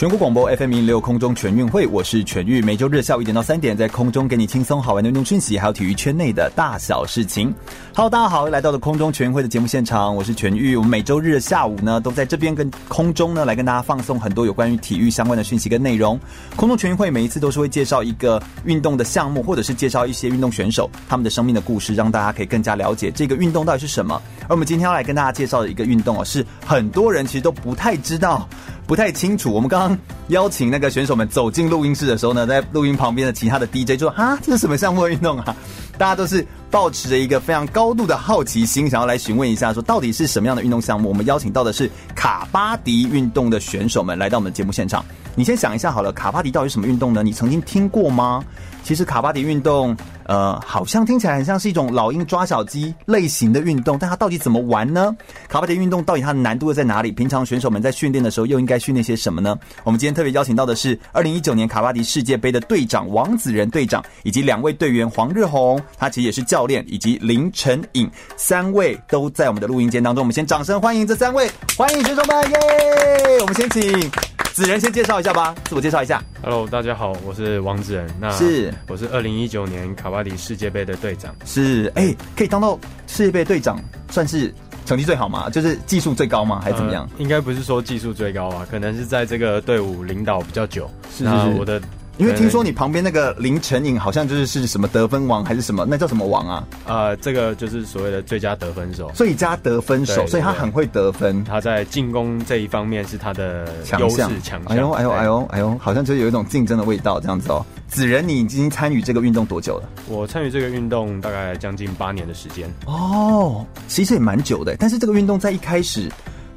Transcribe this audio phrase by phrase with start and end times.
[0.00, 7.54] 全国广播 FM 零六空中全运会，我是全玉，每周日下午一点到三点，在空中给你轻松好玩的运动讯息，还有体育圈内的大小事情。
[7.94, 10.74] Hello，大家好，来到了空中全运会的节目现场，我是全玉。
[10.74, 16.18] 我们每周日的下午呢，都在这边跟空中呢来跟大家放送很多有关于体育相关的讯息跟内容。
[16.56, 24.14] 空中全运会每一次都是会介绍一个运动的项目，或者是介绍一些运动选手他们的生命的故事，让大家可以更加了解这个运动到底是什么。
[24.44, 28.48] 而我们今天要来跟大家介绍的一个运动啊，是很多人其实都不太知道。
[28.90, 29.98] 不太清楚，我们刚刚
[30.30, 35.56] 邀请那个选手们走进录音室的时候呢，在录音旁边的其他的 DJ 就说：“哈，这是什么项目的运动啊？”
[35.96, 41.08] 大家都是抱持着一个非常高度的好奇心，想要来询问一下，说到底是什么样的运动项目？
[41.08, 45.04] 我们邀请到的是卡巴迪运动的选手们来到我们的节目现场。
[45.36, 47.22] 你先想一下好了，卡巴迪到底是什么运动呢？
[47.22, 48.44] 你曾经听过吗？
[48.82, 49.96] 其实卡巴迪运动，
[50.30, 55.12] 呃，好像听起来很像是一种老鹰抓小鸡类型的运动，但它到底怎么玩呢？
[55.48, 57.10] 卡巴迪运动到底它的难度又在哪里？
[57.10, 59.58] 平常选手们在训练的时候又应该训练些什么呢？
[59.82, 70.22] 我们今天特别邀请到的是二零一九年卡巴迪世界杯的队长王子仁队长，以及两位队员黄日红，他其实也是教练，以及林晨颖，三位都在我们的录音间当中。
[70.22, 73.40] 我们先掌声欢迎这三位，欢迎选手们，耶！
[73.40, 74.08] 我们先请。
[74.52, 76.22] 子仁先介绍一下吧，自我介绍一下。
[76.42, 78.06] Hello，大家好，我是王子仁。
[78.20, 81.34] 那是我是二零一九年卡巴迪世界杯的队长。
[81.44, 83.78] 是，哎、欸，可以当到世界杯队长，
[84.10, 84.52] 算是
[84.86, 85.48] 成绩最好吗？
[85.50, 86.60] 就是技术最高吗？
[86.62, 87.08] 还是怎么样？
[87.16, 90.90] 呃、应该不是说技术最高吧，可能是在这个队伍领导比较久。
[91.16, 91.80] 是是是，我的。
[92.20, 96.68] 因为听说你旁边那个林晨颖好像就是是什么得分王还是什么，那叫什么王啊？
[96.86, 101.42] 呃，这个就是所谓的最佳得分手，最佳得分手，所以他很会得分。
[101.44, 103.66] 他在进攻这一方面是他的
[103.98, 104.62] 优势强项。
[104.66, 107.64] 哎呦哎呦哎呦哎呦，好像就有一种竞争的味道这样子哦。
[107.88, 109.88] 子仁，你已经参与这个运动多久了？
[110.06, 112.70] 我参与这个运动大概将近八年的时间。
[112.84, 116.10] 哦，其实也蛮久的，但是这个运动在一开始。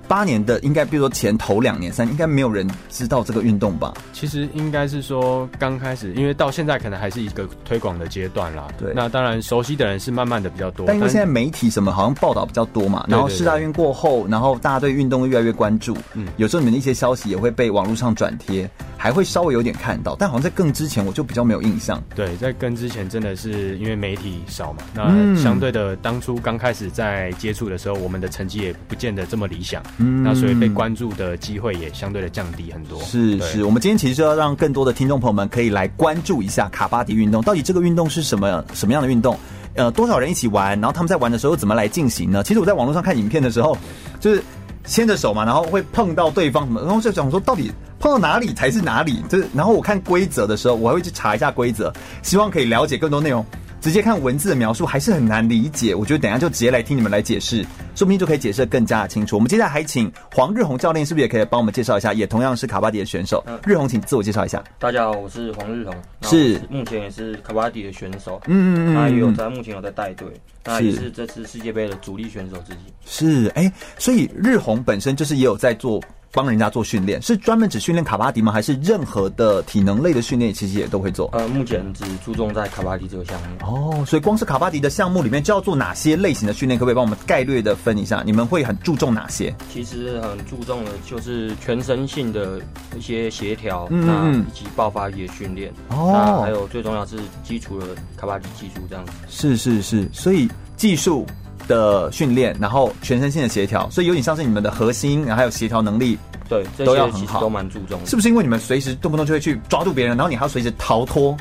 [0.08, 3.94] 八年的应该，比如说前头两年、三年，应该没有人知道这个运动吧？
[4.12, 8.68] 其实应该是说刚开始，因为到现在可能还是一个推广的阶段啦。
[8.78, 10.86] 对，那当然熟悉的人是慢慢的比较多。
[10.86, 15.98] 但因为现在媒体什么好像报道比较多嘛，然后世大运过后，然后大家对运动越来越关注。
[16.14, 20.16] 嗯，有时候你们的一些消息也会被网络上转贴，还会稍微有点看到。
[20.18, 22.02] 但好像在更之前，我就比较没有印象。
[22.16, 29.82] 对，在更之前真的是因为媒体少嘛，那相对的当初刚开始在接触的时候，我们的成绩也不见得这么理想。
[29.98, 30.74] 嗯，那所以被。
[30.74, 33.00] 关注的机会也相对的降低很多。
[33.04, 39.38] 是是，我们今天其实就要让更多的听众朋友们可以来关注一下卡巴迪运动，到底这个运动是什么什么样的运动？
[39.76, 40.70] 呃，多少人一起玩？
[40.82, 42.42] 然后他们在玩的时候怎么来进行呢？
[42.44, 43.78] 其实我在网络上看影片的时候，
[44.20, 44.42] 就是
[44.84, 49.22] 牵着手嘛，然后会碰到对方什么，然后就想说到底碰到哪里才是哪里？
[49.30, 51.94] 就是然后我看规则的时候，我还会去查一下规则，
[52.24, 53.46] 希望可以了解更多内容。
[53.84, 59.36] 直接看文字的描述还是很难理解，我觉得等一下就直接来听你们来解释，说不定就可以解释得更加的清楚。
[59.36, 62.14] 我们接下来还请黄日红教练，是不是也可以帮我们介绍一下？
[62.14, 64.64] 也同样是卡巴迪的选手，日红，请自我介绍一下。
[64.80, 70.30] 大家好，我是黄日红，是目前也是卡巴迪的选手，嗯嗯嗯，他也有在目前有在带队，
[70.64, 72.94] 那也是这次世界杯的主力选手之一。
[73.06, 76.02] 是，哎、欸，所以日红本身就是也有在做。
[76.34, 78.52] 帮人家做训练，是专门只训练卡巴迪吗？
[78.52, 81.30] 还是任何的体能类的训练其实也都会做？
[81.32, 83.48] 呃，目前只注重在卡巴迪这个项目。
[83.62, 86.78] 哦，所以光是卡巴迪的项目里面就要做哪些类型的训练？
[86.80, 88.24] 可不可以帮我们概略的分一下？
[88.26, 89.56] 你们会很注重哪些？
[89.72, 92.60] 其实很注重的就是全身性的
[92.98, 95.72] 一些协调，嗯，那以及爆发力的训练。
[95.90, 99.12] 哦，还有最重要是基础的卡巴迪技术这样子。
[99.30, 101.28] 是是是，所以技术。
[101.68, 106.18] 的训练，然后全身性的协调，所以有点像是你们的核心，然后还有协调能力，
[106.50, 108.06] 对，都要很好，都蛮注重的。
[108.06, 111.36] 是不是因为你们随时动不动就会去抓住别人，然后你还要随时逃脱，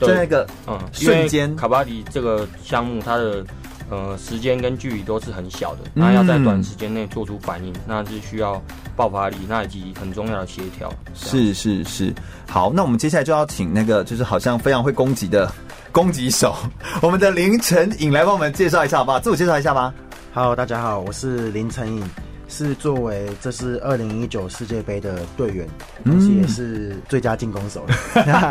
[0.00, 1.54] 在那个嗯瞬间？
[1.56, 3.44] 卡巴迪这个项目，它的
[3.90, 8.60] 呃时间跟距离都是很小的，那要在短时间内做出反应，嗯、那是需要
[8.96, 10.92] 爆发力，那以及很重要的协调。
[11.14, 12.12] 是是是，
[12.48, 15.50] 好，那我们接下来就要请那个就是好像非常会攻击的。
[15.98, 16.54] 攻击手，
[17.02, 19.18] 我们的林晨颖来帮我们介绍一下好不好？
[19.18, 19.92] 自我介绍一下吧。
[20.32, 22.08] Hello，大家好，我是林晨颖。
[22.48, 25.66] 是作为这是二零一九世界杯的队员，
[26.04, 27.84] 同时也是最佳进攻手，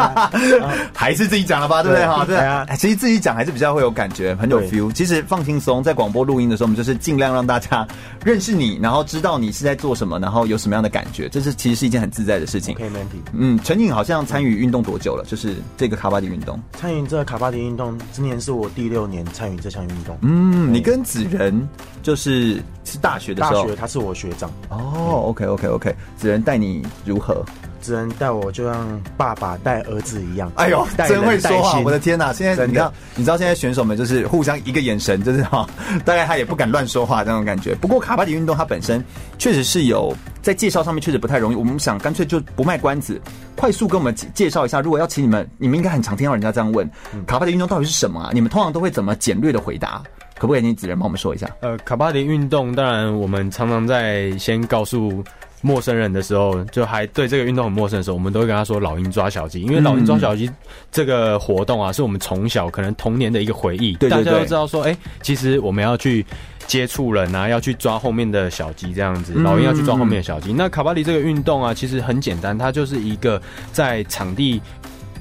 [0.94, 2.06] 还是自己讲了吧，对不对？
[2.06, 4.92] 哈，对啊，其实自己讲还是比较会有感觉，很有 feel。
[4.94, 7.88] 其实放轻松，在广播录音的时候，我们就是尽量让大家
[8.24, 12.76] 认识你，然后知道你是在做什么，然后有什么样的感觉，这是其实是一件很自在的事情。
[12.76, 13.22] 可以没问题。
[13.34, 15.26] 嗯，陈颖好像参与运动多久了？
[15.26, 16.60] 就是这个卡巴迪运动。
[16.74, 20.18] 参与这个卡巴迪运动，今年是我第六年参与这项运动。
[20.22, 21.68] 嗯，你跟子仁
[22.04, 24.50] 就是是大学的时候，大学他是我学长。
[24.70, 27.44] 哦，OK OK OK，只能带你如何？
[27.80, 30.52] 只能带我就像爸爸带儿子一样。
[30.56, 31.80] 哎呦，真会说话！
[31.80, 35.66] 我的天哪，现在你知道，你知道现在选手们就是互相一个眼神， 就是哈，
[36.04, 37.76] 大概他也不敢乱说话这种感觉。
[37.76, 39.02] 不过卡巴迪运动它本身
[39.38, 41.56] 确实是有在介绍上面确实不太容易。
[41.56, 43.22] 我们想干脆就不卖关子，
[43.56, 44.82] 快速跟我们介绍一下。
[44.82, 46.90] 如果要请你们，你们应该很常听到人家这样问：
[47.26, 48.32] 卡巴迪运动到底是什么啊？
[48.34, 50.02] 你们通常都会怎么简略的回答？
[50.38, 51.50] 可不可以请子仁帮我们说一下？
[51.62, 55.24] 呃，卡巴迪运动，当然我们常常在先告诉
[55.62, 60.50] 陌生人的时候，就还对这个运动很陌生的时候，我们都会跟他说“老鹰抓小鸡”，因为“老鹰抓小鸡”
[60.92, 63.94] 这个活动啊，是我们从小可能童年的一个回忆。
[63.96, 66.24] 对，大家都知道说，哎，其实我们要去
[66.68, 70.54] 接触人啊，要去抓后面的小鸡，这样子，老鹰要去抓后面的小鸡。
[70.54, 73.42] 那卡巴迪这个运动啊，其实很简单，它就是一个
[73.74, 74.62] 在场地。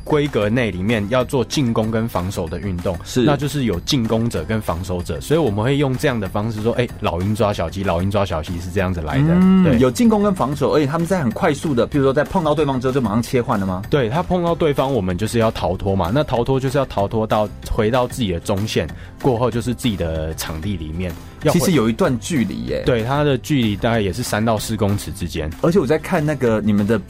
[0.07, 9.29] 规格内里面要做进攻跟防守的运动，是，那就是有进攻者跟防守者，所以我们会用这样的方式说，哎、欸，老鹰抓小鸡，老鹰抓小鸡是这样子来的。
[9.31, 13.83] 嗯，对，有进攻跟防守，而且他们在很快速的，比如说在碰到对方之后就马上切换了吗？
[13.91, 18.89] 对，他碰到对方，我们就是要逃脱嘛，那逃脱就是要逃脱到回到自己的中线，
[19.21, 21.13] 过后就是自己的场地里面。
[21.51, 25.51] 其实有一段距离耶，对，它的距离大概也是三到四公尺之间。
[25.63, 27.01] 而且我在看那个你们的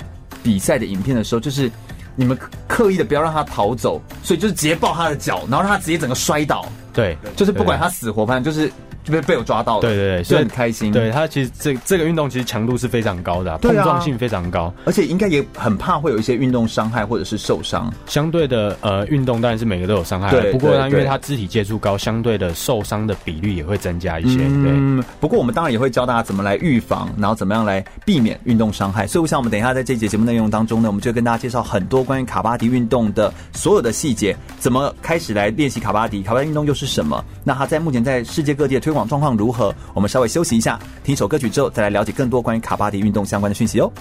[0.42, 1.70] 比赛的影片的时候，就是。
[2.16, 2.36] 你们
[2.66, 6.66] 刻意的不要让他逃走，所以就是直接抱他的脚，然后让他直接整个摔倒。
[6.92, 8.72] 对，就是不管他死活，反正就是。
[9.06, 10.90] 就被被我抓到了，对对对，所以很开心。
[10.92, 17.92] 对他其实这这个运动其实强度是非常高的，啊，碰撞性非常高，而且应该也很怕会有一些运动伤害或者是受伤。
[18.06, 20.52] 相对的，呃，运动当然是每个都有伤害，对。
[20.52, 24.40] 不过呢，因为他肢体接触高，相对的受伤的比率也会增加一些。
[24.42, 25.06] 嗯，对。
[25.20, 29.06] 不过我们当然也会教大家怎么来预防，然后怎么样来避免运动伤害。
[29.06, 37.24] 所以我想，我们等一下在这节节目内容当中呢，我们就跟大家介绍很多关于卡巴迪运动的所有的细节，怎么开始来练习卡巴迪，卡巴迪运动又是什么？
[37.44, 39.74] 那它在目前在世界各地的推网状况如何？
[39.94, 43.92] 我们稍微休息一下，听一首歌曲之后，再来了解更多关于卡巴迪运动相关的讯息哦。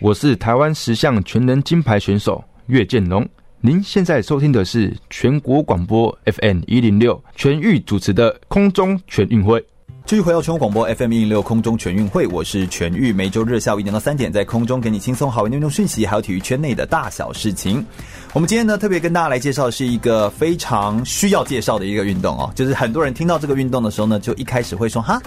[0.00, 3.28] 我是台湾十项全能金牌选手岳建龙，
[3.60, 9.62] 您现在收听的是全国广播 FM 一零六全域主持的空中全运会。
[10.08, 17.84] 继续回到全国广播 FM 一零六空中全运会，我是全玉，每周日下午一点到三点，在空中给你轻松好玩的运动讯息，还有体育圈内的大小事情。
[18.32, 25.20] 我们今天呢，特别跟大家来介绍的是一个非常需要介绍的一个运动哦，就是很多人听到这个运动的时候呢，就一开始会说哈，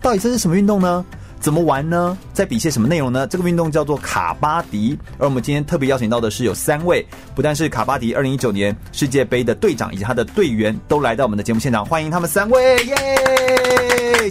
[0.00, 1.04] 到底这是什么运动呢？
[1.40, 2.16] 怎么玩呢？
[2.32, 3.26] 在比些什么内容呢？
[3.26, 7.04] 这个运动叫做卡巴迪，而我们今天特别邀请到的是有三位，
[7.34, 12.96] 不但是卡巴迪二零一九年世界杯的队长以及他的队员都来到我们的节目现场，欢迎他们三位，耶！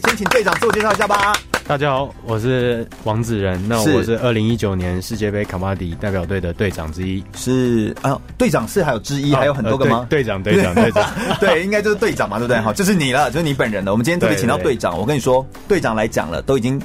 [0.05, 1.33] 先请队长自我介绍一下吧。
[1.67, 3.61] 大家好，我是王子仁。
[3.67, 7.21] 那我是二零一九年世界杯卡巴迪代表队的队长之一。
[7.35, 10.07] 是啊，队长是还有之一，哦、还有很多个吗？
[10.09, 11.11] 队长，队长， 队长。
[11.41, 12.57] 对，应该就是队长嘛，对不对？
[12.63, 13.91] 好，就是你了，就是你本人了。
[13.91, 16.81] 我们今天特别请到队长，我跟你说，队长来讲了，都已经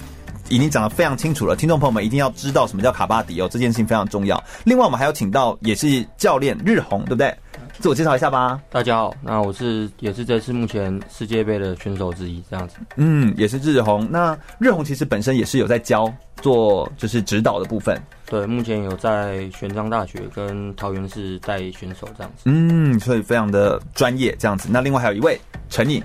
[0.49, 1.55] 已经讲得非常清楚了。
[1.55, 4.43] 听众朋友们一定要知道什么叫卡巴迪哦，这件事情非常重要。
[4.64, 7.32] 另外，我们还要请到也是教练日红，对不对？
[7.79, 8.60] 自我介绍一下吧。
[8.70, 12.76] 大家好，那我是也是这次目前世界杯的选手之一，这样子。
[12.96, 14.06] 嗯，也是日红。
[14.10, 18.00] 那日红其实本身也是有在教做就是指导的部分。
[18.26, 22.43] 对，目前有在玄奘大学跟桃园市带选手这样子。
[22.44, 24.69] 嗯，所以非常的专业这样子。
[24.70, 26.02] 那另外还有一位陈颖。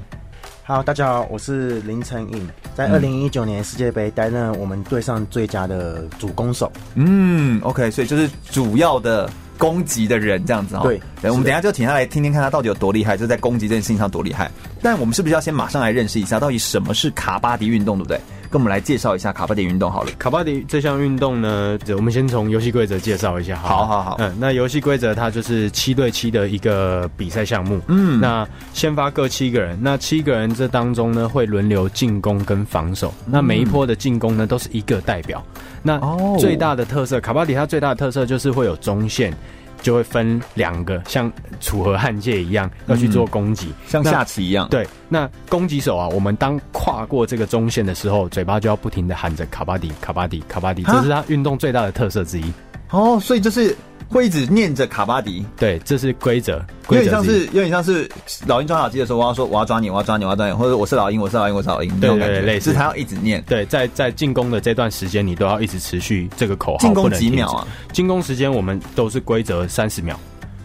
[0.63, 6.71] 好，大家好，我是林晨颖，在二零一九年世界杯担任我们队上最佳的主攻手。
[6.95, 9.29] 嗯，OK，所以就是主要的。
[9.57, 10.81] 攻击的人这样子哦，
[11.21, 14.49] 对，我们等一下就停下来听听看他到底有多厉害，就在攻击这件事情上多厉害。
[14.81, 18.21] 但我们是不是要先马上来认识一下，到底什么是卡巴迪运动，对不对？
[18.49, 20.11] 跟我们来介绍一下卡巴迪运动好了。
[20.17, 23.55] 卡巴迪这项运动呢，我们先从游戏规则介绍一下。
[23.57, 27.79] 好好好，嗯，那游戏规则它就是七对七的一个比赛项目。
[27.87, 33.13] 嗯，那先发各七个人，那七个人这当中呢会轮流进攻跟防守。
[33.25, 35.43] 那每一波的进攻呢都是一个代表。
[35.83, 35.99] 那
[36.37, 39.33] 最大的特色，卡巴迪它最大的特色就是会有中线。
[39.81, 44.67] 就会分两个，像楚河汉界一样要去做攻击，像下棋一样。
[44.69, 52.51] 对，那攻击手啊，我们当跨过这个中线的时候，嘴巴就要不停的喊着卡巴迪，卡巴迪，卡巴迪，这是他运动最大的特色之一。
[52.89, 53.75] 哦，所以就是。
[54.09, 58.09] 会一直念着卡巴迪，对，这是规则，有点像是有点像是
[58.45, 62.73] 老鹰抓小鸡的时候，我要说我要抓你，我要抓你，我要抓你，或者我是老鹰，我是老鹰，我是老鹰，对对对，类似。
[62.73, 67.67] 他要一直念，对，在在进攻的这段时间，你都要一直持续这个口号，进攻几秒啊？
[67.91, 70.19] 进攻时间我们都是规则三十秒。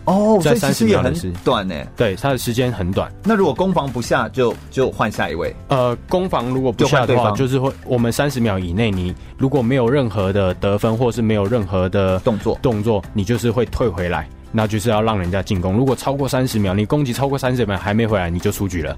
[0.05, 1.75] 哦，在三十秒很短呢。
[1.97, 3.13] 对，它的时间很短。
[3.25, 5.55] 那如果攻防不下，就就换下一位。
[5.69, 15.77] 呃，攻防如果不下的话，就，就是会我们三十秒以内，你如果没有任何的得分，或是没有任何的动作动作，你就是会退回来，那就是要让人家进攻。
[15.77, 18.97] 如果超过三十秒，你攻击超过三十秒还没回来，你就出局了。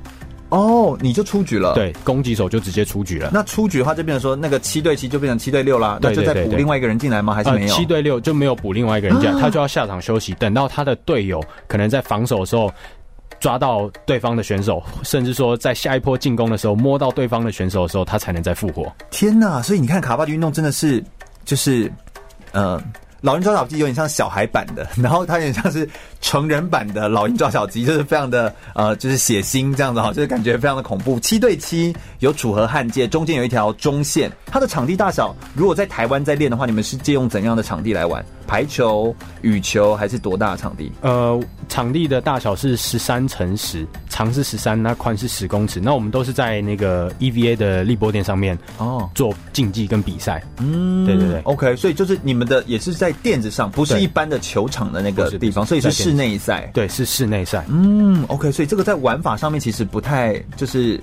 [0.54, 1.75] 哦，你就出局了。
[1.75, 3.30] 对，攻击手就直接出局了。
[3.32, 5.99] 那出局的话，就变成说那个七对七就变成七对六啦。
[6.00, 7.34] 那就再补另外一个人进来吗？
[7.34, 7.75] 还是没有？
[7.75, 12.73] 七对六就没有补另外一个人进来，他就要下场休息，等到他的队友可能在防守的时候
[13.40, 18.90] 抓到对方的选手，甚至说在下一波进攻的时候摸到对方的选手的时候，他才能再复活。
[19.11, 19.61] 天哪！
[19.61, 21.02] 所以你看卡巴迪运动真的是
[21.44, 21.90] 就是
[22.52, 22.80] 呃。
[23.25, 25.88] 老鹰抓小鸡有点像小孩版的， 然后它有点像是
[26.21, 31.19] 成人版的老鹰抓小鸡，就是非常的呃，就是血腥这样子哈，就是感觉非常的恐怖。
[31.21, 34.31] 七对七有楚河汉界，中间有一条中线。
[34.45, 38.23] 它的场地大小，如果在台湾在练的话，你们是借用怎样的场地来玩？
[38.47, 40.93] 排球、羽球还是多大的场地？
[41.00, 45.81] 呃，场地的大小是十三乘十，长是十三，那宽是十公尺。
[45.81, 50.45] 那我们都是在那个 EVA 的立波垫上面哦做竞技跟比赛。
[50.59, 53.13] 嗯，对对对，OK，所以就是你们的也是在。
[53.23, 56.71] 垫子上不是一般的球场的那个地方，所以是室内赛。
[56.75, 57.64] 对，是室内赛。
[57.68, 61.00] 嗯，OK，所以这个在玩法上面其实不太，就是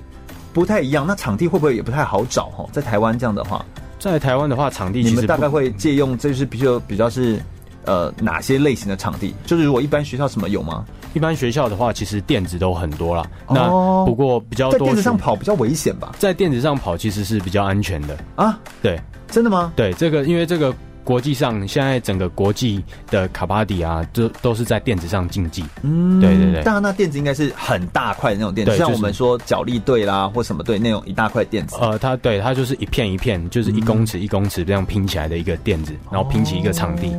[0.52, 1.06] 不太一样。
[1.06, 2.46] 那场地会不会也不太好找？
[2.46, 3.64] 哈，在台湾这样的话，
[3.98, 7.40] 在台湾的话，场地你们大概会借用，就是比较比较是
[7.84, 9.34] 呃哪些类型的场地？
[9.46, 10.84] 就是如果一般学校什么有吗？
[11.14, 13.26] 一般学校的话，其实垫子都很多了。
[13.48, 13.68] 那
[14.06, 16.14] 不过比较多在垫子上跑比较危险吧？
[16.18, 18.58] 在垫子上跑其实是比较安全的啊。
[18.80, 19.72] 对，真的吗？
[19.76, 20.74] 对，这个因为这个。
[21.04, 25.64] 国际上现在整个国际的卡巴迪啊，都都是在垫子上竞技。
[25.82, 26.62] 嗯，对对对。
[26.62, 31.76] 当然，那垫子应该是很大块的那种垫子，像我们说脚力队啦或什么队那种一大块垫子。
[31.80, 37.12] 呃，它对它就是一片一片，就是一公尺一公尺这样拼起来的一个垫子，然后拼起一个场地。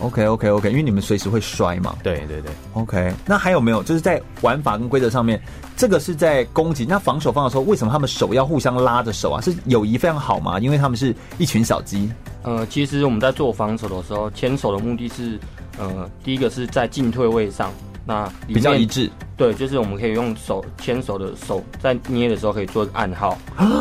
[0.00, 1.96] OK OK OK，因为你们随时会摔嘛。
[2.02, 2.50] 对对对。
[2.74, 5.40] OK，那还有没有就是在玩法跟规则上面，
[5.76, 9.40] 这个是在攻击，那防守方的时候，为什么他们手要互相拉着手啊？
[9.40, 10.60] 是友谊非常好吗？
[10.60, 12.10] 因为他们是一群小鸡。
[12.42, 15.38] 呃，其实我们在做防守的时候，牵手的目的是，
[15.78, 17.72] 呃，第一个是在进退位上，
[18.06, 19.10] 那比较一致。
[19.36, 23.36] 对，就是我们可以用手牵手的手在捏的时候可以做暗号。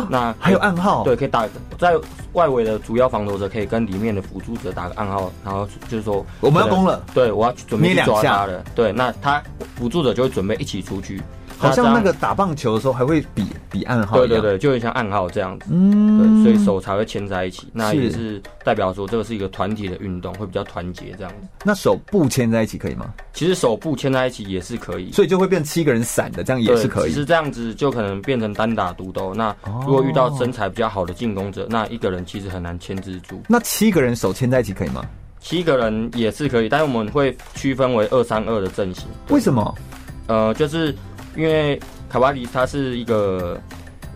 [0.10, 1.04] 那还有暗号？
[1.06, 1.96] 对，可以打在
[2.34, 8.66] 外围的主要防守者可以跟里面的辅助者打个暗号，然后就是说我们要攻了，对，我要准备去抓他了。
[8.76, 9.42] 对，那他
[9.78, 11.22] 辅助者就会准备一起出去。
[11.68, 21.48] 好像那个打棒球的时候还会比比暗号，对对对，就很像暗号这样子，嗯，对，所以手才会牵在一起，那也是代表说这个是一个团体的运动，会比较团结这样子。
[21.64, 23.14] 那手不牵在一起可以吗？
[23.34, 27.10] 其实手不牵在一起也是可以，所以就会变七个人散的，这样也是可以。
[27.10, 29.34] 其实这样子就可能变成单打独斗。
[29.34, 29.56] 那
[29.86, 33.42] 如果遇到身材比较好的进攻者，那一个人其实很难牵制住。
[33.48, 35.04] 那七个人手牵在一起可以吗？
[35.40, 39.06] 七个人也是可以，但是我们会区分为二三二的阵型。
[39.30, 39.76] 为什么？
[40.28, 40.96] 呃，就是
[41.36, 41.80] 因为。
[42.08, 43.60] 卡巴迪他是一个，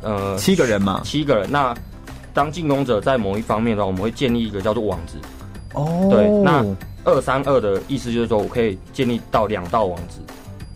[0.02, 1.52] 呃，七个人嘛，七个人。
[1.52, 1.76] 那
[2.34, 5.18] 当进攻者在某一方面的话，我们会建立一个叫做网子。
[5.74, 6.64] 哦，对，那
[7.04, 10.22] 二三二的意思就是说我可以建立到两道网子，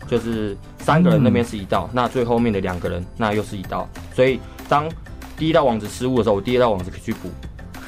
[0.06, 3.88] 就是三个人那边是一道，嗯、那最后面的两个人那又是一道。
[4.14, 4.86] 所以当
[5.38, 7.30] 第一道网子失误的时候，我第一道网子可以去补。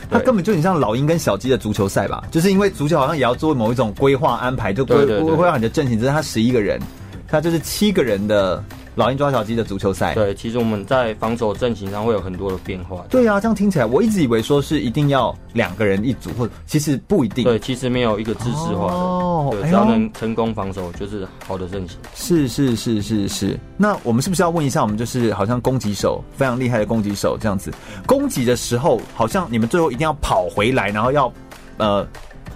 [0.08, 2.25] 它根本就很像老鹰跟小鸡的足球赛吧？
[2.30, 5.98] 就是因为足球好像也要做某一种规划安排，就规规划你的阵型。
[5.98, 6.80] 只是他十一个人，
[7.28, 8.62] 他就是七个人的。
[8.97, 13.04] 老鹰抓小鸡的足球赛，对，其实我们在防守阵型上会有很多的变化。
[13.11, 17.45] 对啊，这样听起来，我一直以为说是一定要两个人一组，或者其实不一定。
[17.45, 21.99] 对，其实没有一个制式化的，哦、对，只要能成功防守就是好的阵型。
[22.14, 23.61] 是是是是是。
[23.76, 27.71] 那我们是不是要问一下，我们就是好像攻击手非常厉害的攻击手这样子，
[28.06, 31.30] 攻击的时候，好像你们最后一定要跑回来，然后要
[31.76, 32.09] 呃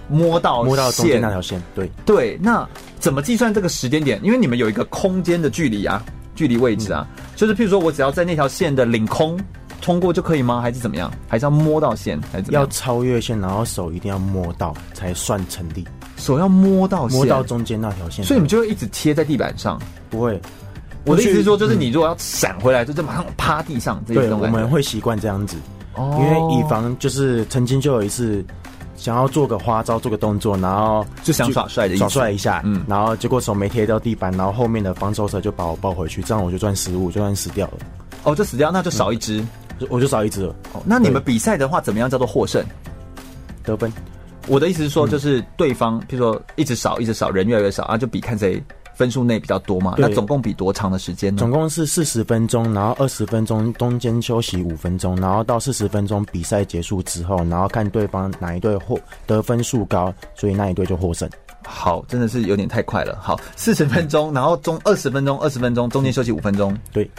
[0.09, 1.61] 摸到摸到中间那条线。
[1.75, 2.67] 对对，那
[3.01, 4.17] 怎么计算这个时间点？
[4.23, 6.01] 因为你们有一个空间的距离啊。
[6.33, 9.37] 距离位置啊，嗯、就是譬如说我只要在那条线的领空
[9.81, 10.61] 通过就可以吗？
[10.61, 11.11] 还是怎么样？
[11.27, 12.19] 还是要摸到线？
[12.31, 12.63] 还是怎么样？
[12.63, 15.85] 要超越线，然后手一定要摸到才算成立。
[16.15, 19.79] 手要摸到线，摸到中间那条线，所以你们就会一直贴在地板上。
[20.09, 20.41] 不会，
[21.05, 24.01] 我的意思是说，就是你如果要闪回来，就就马上趴地上。
[24.07, 25.57] 对，我们会习惯这样子，
[25.95, 28.43] 哦、因为以防就是曾经就有一次。
[29.01, 37.73] 想要做个花招，做个动作，然后就想耍帅的耍帅一下，嗯，然后结果手没贴到地板，然后后面的防守者就把我抱回去，这样我就赚失误，就算死掉了。
[38.25, 39.43] 哦，就死掉，那就少一只，
[39.79, 40.55] 嗯，我就少一只了。
[40.73, 42.63] 哦，那你们比赛的话，怎么样叫做获胜？
[43.63, 43.91] 得分。
[44.45, 48.63] 我的意思是说，就是对方，譬如说一直少，一直少，人越来越少啊，就比看谁
[49.01, 49.95] 分数内比较多嘛。
[49.97, 51.39] 那总共比多长的时间呢？
[51.39, 61.27] 总共是四十分钟，然后二十分钟中间休息五分钟，然后到四十分钟比赛结束之后，然后看对方哪一队获得分数高，所以那一队就获胜。
[61.65, 63.17] 好，真的是有点太快了。
[63.19, 66.77] 好，四十分钟，然后中二十分钟，二十分钟中间休息五分钟。
[66.93, 67.09] 对。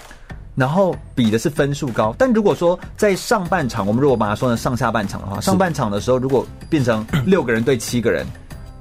[0.55, 8.27] 然后比的是分数高，但如果说在上半场，我们如果把它说成上下半场的话，上半场的时候如果变成六个人对七个人，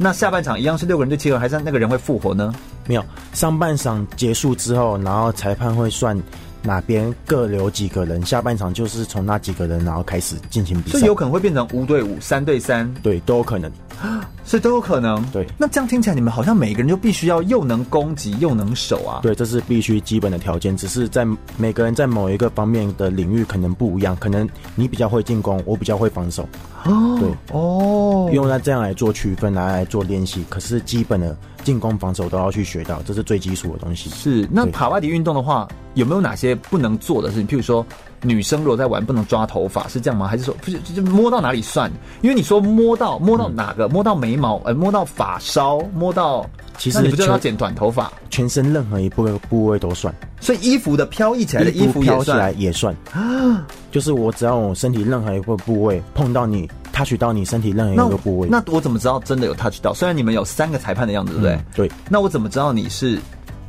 [0.03, 2.51] 那下半场一样是六个人对七个人，还是那个人会复活呢？
[2.87, 6.19] 没有，上半场结束之后，然后裁判会算
[6.63, 13.71] 哪边各留几个人，下半场就是从那几个人然后开始进行比赛，所以有可能会变成五对五、三对三，对，都有可能。
[14.43, 15.23] 所以都有可能。
[15.31, 19.19] 对，那这样听起来，你们好像每个人就必须要又能攻击又能守啊。
[19.21, 20.75] 对，这是必须基本的条件。
[20.75, 21.25] 只是在
[21.57, 26.47] 每个人在某一个方面的领域可能不一样，可能你比较会进攻，我比较会防守。
[26.85, 30.43] 哦，对，哦，用来这样来做区分，拿来做练习。
[30.49, 34.09] 可是基本的进攻、防守都要去学到，这是最基础的东西。
[34.09, 34.47] 是。
[34.51, 37.47] 那卡巴迪运动的话，有没有哪些不能做的事情？
[37.47, 37.85] 譬如说。
[38.23, 40.27] 女生如果在玩不能抓头发是这样吗？
[40.27, 41.91] 还是说不是就摸到哪里算？
[42.21, 46.45] 因为你说摸到摸到哪个、嗯、摸到眉毛呃摸到发梢摸到，
[46.77, 48.11] 其实你不就要剪短头发？
[48.29, 53.65] 全身任何一部部位都算，所以衣服的飘逸起来的衣服飘起来也算啊。
[53.91, 59.93] 就是我只要我身体任何一个部位碰到你 touch 到你身体任何一个部位，那，那我怎么知道真的有 touch 到？
[59.93, 61.55] 虽然你们有三个裁判的样子，对不对？
[61.55, 61.91] 嗯、对。
[62.07, 63.19] 那我怎么知道你是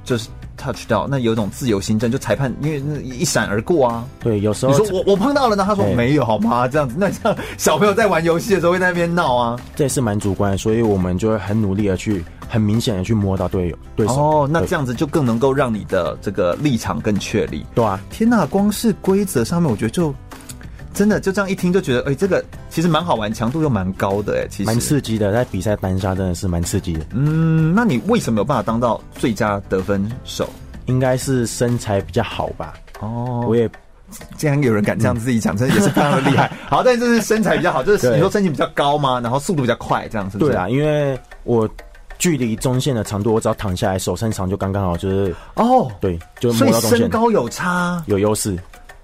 [0.05, 0.29] 就是
[0.63, 4.05] ？touch 到那有一种自由心证，就裁判因为那一闪而过啊。
[4.21, 6.69] 对，有时候你说我我碰到了呢，他说没有好吗？
[6.69, 9.59] 这样子，那像小朋友在玩游戏的时候会在那边闹啊。
[9.75, 14.15] 这也是蛮主观的，所以我们就会很努力的去，很明显的去摸到队友对手。
[14.15, 17.67] 哦，那这样子就更能够让你的这个立场更确立。
[17.75, 20.15] 对啊，天哪，光是规则上面，我觉得就。
[20.95, 27.07] 真的就这样一听就觉得，哎、欸，这个其实蛮好玩，强度又蛮高的，哎，其实蛮刺激的，在比赛单杀真的是蛮刺激的。
[27.13, 30.49] 嗯，那你为什么有办法当到最佳得分手？
[30.87, 32.75] 应该是身材比较好吧？
[33.01, 33.71] 哦，我也
[34.37, 36.51] 竟然有人敢这样自己讲，真的也是非常的厉害。
[36.69, 39.21] 好，但是就是身材比较好，就是你说身形比较高吗？
[39.21, 40.51] 然后速度比较快，这样是不是。
[40.51, 41.69] 对啊，因为我
[42.19, 46.99] 距离中线的长度，我只要躺下来，手伸长就刚刚好，就是哦，对，就摸到中线。
[46.99, 48.59] 身高有差，有优势。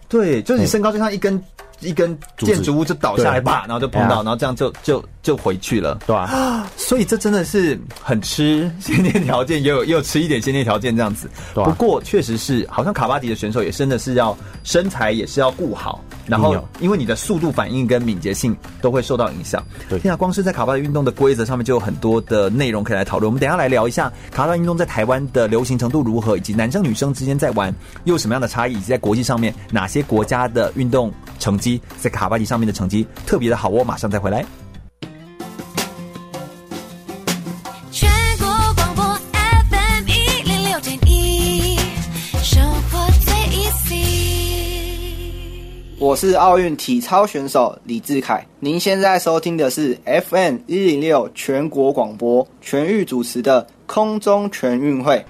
[0.09, 1.43] 对，就是你身高就像一根。
[1.81, 6.69] 一根建筑物就倒下来吧，然后就碰到，然后这样就就就回去了，对啊？
[6.77, 11.29] 所以这真的是很吃先天条件，也有也有吃一点先天条件这样子。
[11.55, 19.63] 不过确实是，好像卡巴迪的选手也真的是要身材也是要顾好，然后因为你的速度反应跟敏捷性都会受到影响。
[19.89, 23.29] 对，现在光是在卡巴迪运动的规则上面就有很多的内容可以来讨论。
[23.29, 27.73] 我们等一下来聊一下卡巴迪运动在台湾的流行程度如何，以及男生女生之间在玩
[28.05, 31.68] 又有什么样的差异，以及在国际上面哪些国家的运动成绩。
[31.99, 34.45] 在卡巴迪上面的成绩特别的好哦，我马上再回来。
[37.91, 39.05] 全国广播
[39.43, 41.77] FM 一零六点一，
[42.43, 43.99] 生活最 easy。
[45.99, 55.25] 我是奥运体操选手李志凯，您现在收听的是 FM 一零六全国广播全域主持的空中全运会。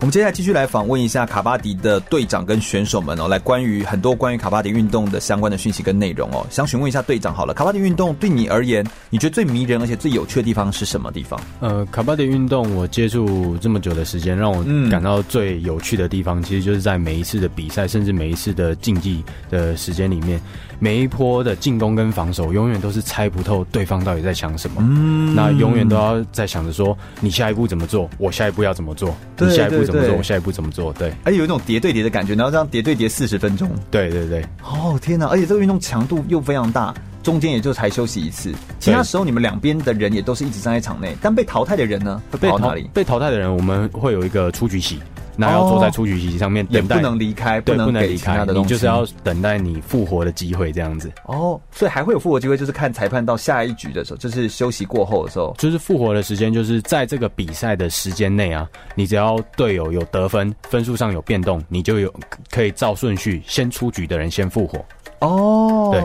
[0.00, 6.46] 我们接下来继续来访问一下卡巴迪的队长跟选手们哦，来关于很多关于卡巴迪运动的相关的讯息跟内容哦。
[6.48, 11.38] 想询问一下队长好了，卡巴迪运动对你而言，你觉得最迷人而且最有趣的地方是什么地方？
[11.60, 20.40] 呃，卡巴迪运动我接触这么久的时间，让我感到最有趣的地方，其实就是在每一次的比赛，甚至每一次的竞技的时间里面。
[20.82, 24.76] 每一波的进攻跟防守，永远都是猜不透对方到底在想什么。
[24.80, 30.92] 嗯，那永远都要在想着说，你下一步怎么做，我下一步要怎么做，你下一步怎么做，我下一步怎么做。
[30.94, 33.70] 对，而且有一种叠对叠的感觉，然后这样叠对叠四十分钟。
[33.90, 34.44] 对对对。
[34.62, 35.26] 哦天哪！
[35.26, 41.16] 而且这个运动强度又非常大，中间也就才休息一次，其他时候你们两边的人也都是一直站在场内。
[41.20, 42.20] 但被淘汰的人呢？
[42.30, 42.88] 会跑到哪里？
[42.92, 44.98] 被淘汰的人，我们会有一个出局席。
[45.40, 51.10] 那要坐在出局席上面等待，也不能离开，不能给其他的东西，你就是要等待你复活的机会，这样子。
[51.24, 62.12] 哦，所以还会有复活机会，就是看裁判到下一局的时候，就是休息过后的时候，就是复活的时间，就是在这个比赛的时间内啊，你只要队友有得分，分数上有变动，你就有
[62.50, 64.84] 可以照顺序先出局的人先复活。
[65.20, 66.00] 哦，对，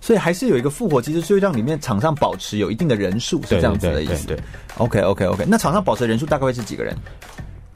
[0.00, 4.26] 所以还是有一个复活机制，所以让里面场上保持有一定的人数，是这样子的意思。
[4.26, 4.38] 对
[4.78, 6.96] ，，OK OK OK，那场上保持的人数大概会是几个人？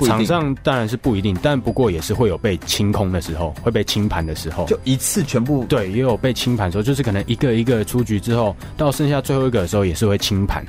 [0.04, 10.64] 场上当然是不一定，但不过也是会有被清空的时候，会被清盘的时候，就一次全部对，也有被清盘的时候，就是可能一个一个出局之后，到剩下最后一个的时候，也是会清盘。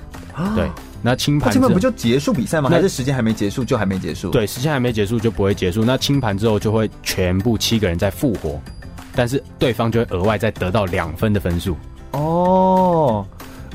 [0.56, 0.70] 对，
[1.02, 2.70] 那清盘那清盘不就结束比赛吗？
[2.72, 4.30] 那还是时间还没结束就还没结束？
[4.30, 5.84] 对，时间还没结束就不会结束。
[5.84, 8.62] 那清盘之后就会全部七个人再复活，
[9.16, 11.76] 但是对方就会额外再得到两分的分数。
[12.12, 13.26] 哦，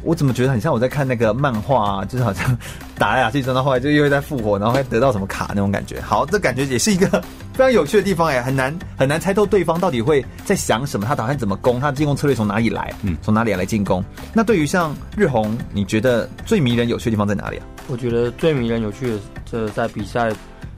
[0.02, 2.04] 我怎么觉得很像我在看那个漫画啊？
[2.04, 2.56] 就是好像
[2.98, 6.00] 打来打去，到后来就又会再复活，然后会得到什么卡那种感觉。
[6.00, 7.08] 好，这感觉也是一个
[7.54, 12.92] 非常有趣的地方哎，很难很难猜透对方到底会在想什么，他打算怎么攻，他的进攻策略从哪里来？
[13.02, 14.04] 嗯，从哪里来进攻？
[14.32, 17.66] 那对于像日红，你觉得最迷人有趣的地方在哪里啊？
[17.88, 19.18] 我觉得最迷人有趣的，
[19.50, 20.32] 这在比赛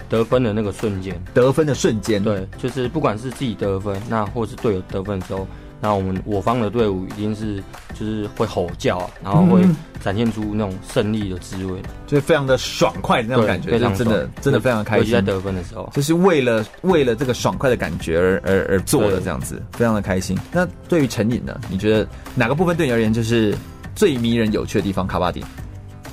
[0.09, 5.47] 得分的那个瞬间，得分的瞬间，对，就是不管是自己得分，那或是队友得分的时候。
[5.85, 9.63] 那我们我方的队伍一定是就是会吼叫啊，然后会
[10.03, 15.13] 展现出那种胜利的滋味，就是非常的爽快的那种感觉，非常真的真的非常开心。
[15.13, 20.39] 在得分的时候，就是为了为了这个爽快的感觉而而而做的这样子，非常的开心。
[20.51, 21.61] 那对于成瘾呢？
[21.69, 23.55] 你觉得哪个部分对你而言就是
[23.95, 25.07] 最迷人有趣的地方？
[25.07, 25.45] 卡巴迪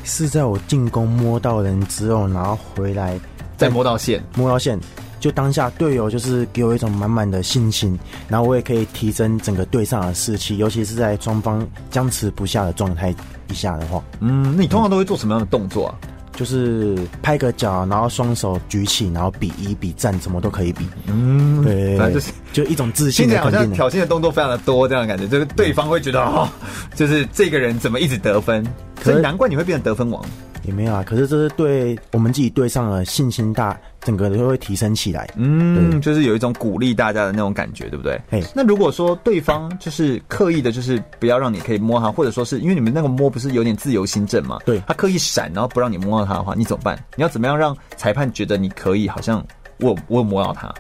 [0.04, 3.18] 是在我进攻摸到人之后，然后回来
[3.56, 4.78] 再摸到线，摸到线。
[5.22, 13.14] 就当下队友就是给我一种满满的信心，然后我也可以提升整个队上的士气，尤其是在双方僵持不下的状态
[13.48, 14.04] 底下的话。
[14.20, 15.96] 嗯，那你通常都会做什么样的动作啊？
[16.34, 20.88] 就是拍个脚，然后双手举起，然后比一比赞，什么都可以比。
[21.06, 23.36] 嗯，对，反正就是就一种自信的。
[23.36, 26.50] 现在好像挑衅的动作非常的多，这样的感觉，就是对方会觉得哦，
[26.96, 28.66] 就是这个人怎么一直得分？
[29.04, 30.24] 所以难怪你会变成得分王。
[30.64, 35.30] 也没有啊，可是这是对我们自己队上的信心大，整个都会提升起来。
[35.36, 38.20] 嗯，就是有一种鼓励大家的那种感觉，对不对？
[38.32, 44.60] 哎，那如果说对方就是刻意的，就是不要让你可以摸他，或者说是因为你们那个摸不是有点自由心证嘛？
[44.66, 46.98] 对，他刻意闪，然后不让你摸到他的话，你怎么办？
[47.16, 49.08] 你要怎么样让裁判觉得你可以？
[49.08, 49.46] 好像
[49.80, 50.74] 我我有摸到他，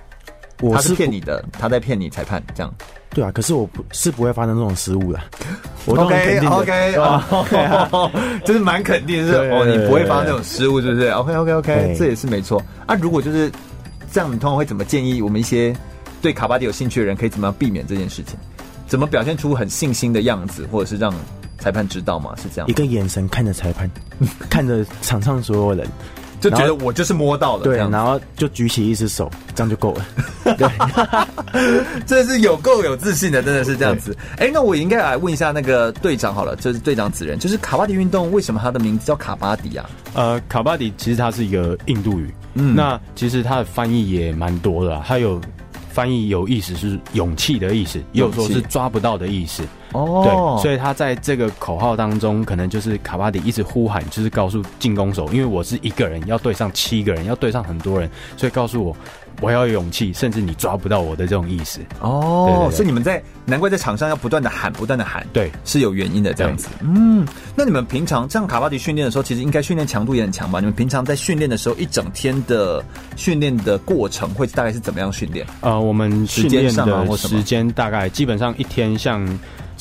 [0.61, 2.73] 我是他是骗你的，他在骗你，裁判这样。
[3.13, 5.19] 对啊，可是我不是不会发生这种失误的。
[5.85, 12.63] 我 OK OK 哦， OK，就是蛮肯定，是哦，你不会发生这种失误，是不是？OK OK OK，这也是没错。
[12.85, 13.51] 啊，如果就是
[14.13, 15.75] 这样，你通常会怎么建议我们一些
[16.21, 18.37] 对卡巴迪有兴趣的人，可以怎么样避免这件事情？
[18.87, 21.13] 怎么表现出很信心的样子，或者是让
[21.57, 22.33] 裁判知道吗？
[22.41, 23.89] 是这样，一个眼神看着裁判，
[24.49, 25.85] 看着场上所有人。
[26.41, 30.05] 就觉得我就是摸到了，对，然后就举起一只手，这样就够了。
[30.57, 30.67] 对，
[32.05, 34.17] 这是有够有自信的，真的是这样子。
[34.37, 39.87] 哎，那我应该来问一下那个队长好了，就是队长子仁，就是卡巴迪运动为什么它的名字叫卡巴迪啊？
[40.15, 45.39] 呃，卡巴迪其实它是一个印度语，嗯，那其实它的翻译也蛮多的，它有
[45.91, 49.61] 翻译有意思是勇气的意思，也有说是抓不到的意思。
[49.93, 58.95] 哦，对，所以他在这个口号当中，可能就是卡巴迪一直呼喊，就是告诉进攻手，因为我是一个人要对上七个人，要对上很多人，所以告诉我
[59.41, 61.79] 我要有勇气，甚至你抓不到我的这种意思。
[61.99, 66.69] 哦，所以你们在难怪在场上要不断的喊，不断的喊，对，是有原因的这样子。
[66.81, 70.59] 嗯，那你们平常这样卡巴迪训练的时候，其实应该训练强度也很强吧？
[70.59, 72.83] 你们平常在训练的时候，一整天的
[73.17, 75.45] 训练的过程会大概是怎么样训练？
[75.61, 79.27] 呃，我们训练的时间大概基本上一天像。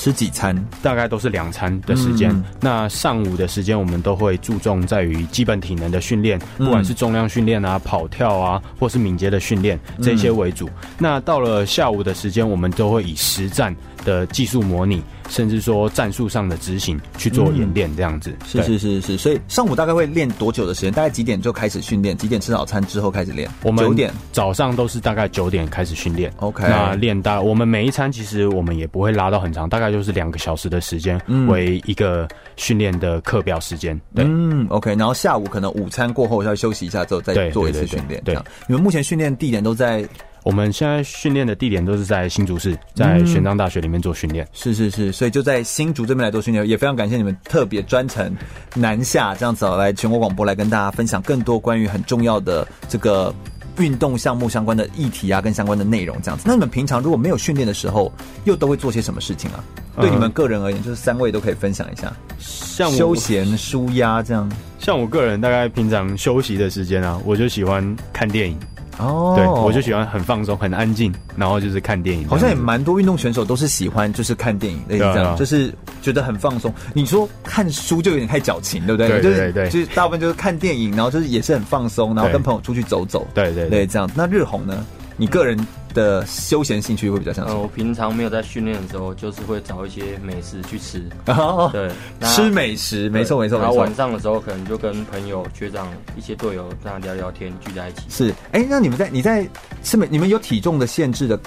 [0.01, 0.57] 吃几餐？
[0.83, 2.31] 大概都是两餐的时间。
[2.31, 10.67] 嗯、那上午的时间，我们都会注重在于基本体能的训练，嗯、不管是重量训练啊、跑跳啊，或是敏捷的训练这些为主。
[10.69, 18.35] 嗯、那到了下午的时间，我们都会以实战的技术模拟，甚至说战术上的执行去做演练，这样子。
[18.47, 20.93] 是、嗯、是是是，所以上午大概会练多久的时间？
[20.93, 22.17] 大概几点就开始训练？
[22.17, 23.49] 几点吃早餐之后开始练？
[23.63, 26.33] 我们九点早上都是大概九点开始训练。
[26.39, 33.99] OK，那练大我们每一餐其实我们也不会拉到很长，大概就是两个小时的时间为一个训练的课表时间。
[34.15, 38.21] 对，嗯，OK，然后下午可能午餐过后要休息一下之后再做一次训练。
[38.25, 38.35] 对，
[38.67, 40.07] 你们目前训练地点都在？
[40.43, 44.47] 我们现在训练的地点都是在新竹市，在玄奘大学里面做训练。
[44.53, 48.35] 是是是，所以就在新竹这边来做训练，也非常感谢你们特别专程
[48.75, 53.35] 南下这样子来全国广播来跟大家分享更多关于很重要的这个
[53.79, 56.45] 运动项目相关的议题啊，跟相关的内容这样子。
[56.47, 58.13] 那你们平常如果没有训练的时候，
[58.45, 59.65] 又都会做些什么事情啊？
[60.01, 64.51] 对你们个人而言，就是三位都可以分享一下，像休闲、舒压这样。
[64.79, 68.59] 像我个人，大概平常休息的时间啊，我就喜欢看电影。
[69.01, 72.29] 哦，对，我就喜欢很放松、很安静，然后就是看电影。
[72.29, 76.73] 好像也蛮多运动选手都是喜欢就是看电影，类似这样，啊、就是觉得很放松。
[76.93, 79.09] 你说看书就有点太矫情，对不对？
[79.21, 84.09] 对对对，就是大部分就是看电影，然后就是也是很放松，然后跟朋友出去走走，对对对，对，这样。
[84.15, 84.85] 那日红呢？
[85.21, 85.55] 你个人
[85.93, 87.63] 的休闲兴趣会比较像什呃，么？
[87.65, 91.05] 我平常没有在训练的时候，就是会找一些美食去吃。
[91.29, 93.95] 哦对，那吃美食，没错没错没然后晚。
[93.95, 98.01] 上的时候，可能就跟朋友、学长、一些队友这样聊聊天，聚在一起。
[98.09, 99.47] 是，哎、那你们在你在
[99.83, 101.39] 是美，你们有体重的限制的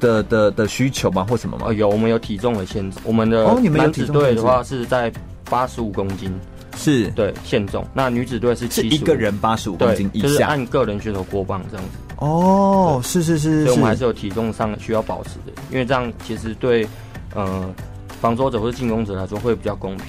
[0.00, 1.66] 的的的需求吗，或什么吗？
[1.68, 5.12] 哦，有我们有体重的限制，我们的哦你们有男子队的话是在
[5.48, 6.34] 八十五公斤，
[6.76, 7.86] 是，对限重。
[7.94, 10.48] 那女子队是是75一个人八十五公对斤，以就是下。
[10.48, 11.98] 按个人选手过磅这样子。
[12.16, 16.86] 哦，是是是所以我们还是是有体重上需要保持的，因为这样其实对
[17.34, 17.72] 呃
[18.20, 20.06] 防守者或者进攻者来说会比较公平。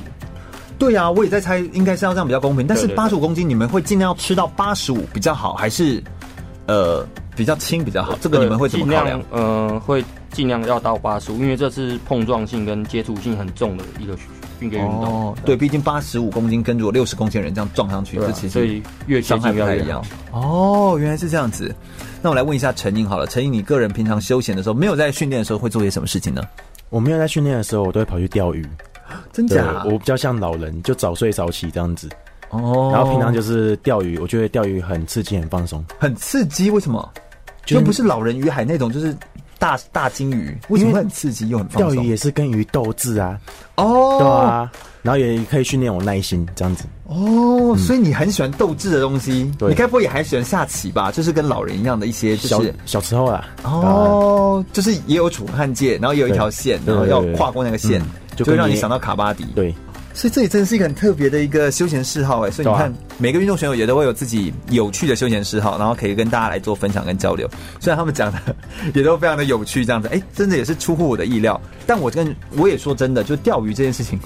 [0.77, 2.67] 对啊，我也在猜，应该是要这样比较公平。
[2.67, 6.03] 但是八十五公斤，你们会尽量要吃到八十五比较好，还是
[6.67, 8.17] 呃比较轻比较好？
[8.19, 9.25] 这个你们会怎么尽考量量？
[9.31, 14.17] 呃会尽量要到八十五，因为这是碰撞性跟接触性很重的一个
[14.59, 15.03] 一个运动。
[15.03, 20.03] 哦，对，毕竟八十五公斤跟如果六十公斤的人这样撞上去，这其实所以越接伤害近越越不太一样。。
[20.31, 21.73] 哦，原来是这样子。
[22.21, 26.41] 那我来问一下陈颖好了，陈颖，你个人平常休闲的时候，没有在训练的时候，会做些什么事情呢？
[26.89, 28.65] 我没有在训练的时候，我都会跑去钓鱼。
[29.31, 29.83] 真假？
[29.85, 32.09] 我比较像老人，就早睡早起这样子。
[32.49, 35.83] 哦，然后平常就是钓鱼，我觉得钓鱼很刺激、很放松。
[35.99, 37.07] 很刺激，为什么？
[37.65, 39.15] 就不是老人鱼海那种，就是
[39.57, 41.95] 大大金鱼，为什么会很刺激又很放松？
[41.95, 43.39] 钓鱼也是跟鱼斗智啊，
[43.75, 46.85] 哦，对啊，然后也可以训练我耐心这样子。
[47.07, 49.69] 哦，所以你很喜欢斗智的东西，对。
[49.69, 51.11] 你该不会也还喜欢下棋吧？
[51.11, 59.45] 就是跟老人一样的一些，就小是小时候啊，哦，就是也有楚汉界，然后也有一条线，对然后要跨过那个线，嗯就就跟会让你想到卡巴迪。
[59.55, 59.73] 对，
[60.15, 67.45] 所以这也真的是一个很特别的一个休闲嗜好哎，所以你看，对每个运动选手也都会有自己有趣的休闲嗜好，然后可以跟大家来做分享跟交流。
[67.81, 68.39] 虽然他们讲的
[68.93, 71.59] 也都非常的有趣，这样子，哎，真的也是出乎我的意料。
[71.85, 74.17] 但我跟我也说真的，就钓鱼这件事情，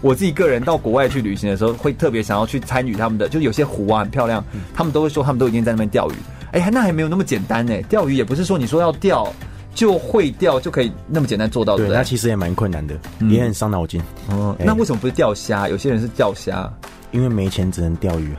[0.00, 6.14] 我自己个人到国外去旅行的时候，会特别想要去参与他们的，就有些湖啊很漂亮，他们都会说他们都已经在那边钓鱼。
[6.50, 7.72] 哎，那还没有那么简单呢。
[7.88, 9.32] 钓鱼也不是说你说要钓
[9.76, 12.02] 就会钓就可以那么简单做到，对对，不对那？
[12.02, 14.02] 其实也蛮困难的，嗯也很伤脑筋。
[14.30, 15.68] 哦，哎那为什么不是钓虾？
[15.68, 16.68] 有些人是钓虾。
[17.12, 18.34] 因为没钱只能钓鱼。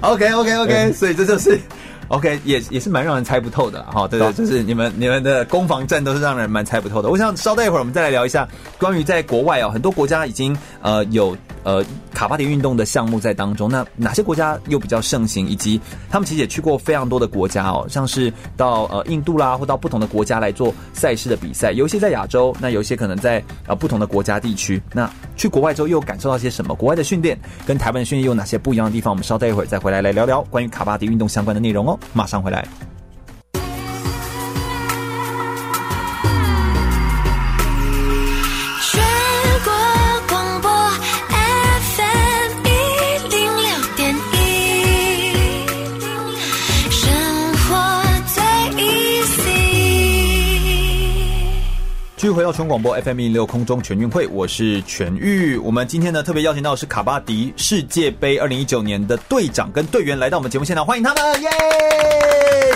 [0.00, 1.56] OK OK OK，所以这就是
[2.08, 4.08] OK，也也是蛮让人猜不透的哈。
[4.08, 7.08] 对对，就是你们你们的攻防战都是让人蛮猜不透的。
[7.10, 13.68] 我想稍待一会儿，我们再来聊一下关于在国外哦，很多国家已经呃有呃卡巴迪运动的项目在当中。
[13.70, 15.46] 那哪些国家又比较盛行？
[15.46, 21.72] 以及他们其实也去过非常多的国家哦，像是到呃印度啦，或到不同的国家来做赛事的比赛。
[21.72, 24.80] 有一些在亚洲，那有一些可能在呃不同的国家地区。
[24.94, 26.74] 那去国外之后又感受到些什么？
[26.74, 29.12] 国外的训练跟台湾的训练有哪些不一样的地方？
[29.12, 31.97] 我们稍待一会儿再回来来聊聊关于卡巴迪运动相关的内容哦。
[32.12, 32.66] 马上回来。
[52.18, 55.56] 继续回到全广播 FM 一六空中全运会，我是全玉。
[55.56, 61.48] 我们今天呢特别邀请到的是卡巴迪世界杯二零一九年的队长跟队员来到我们节目现场，欢迎他们，耶！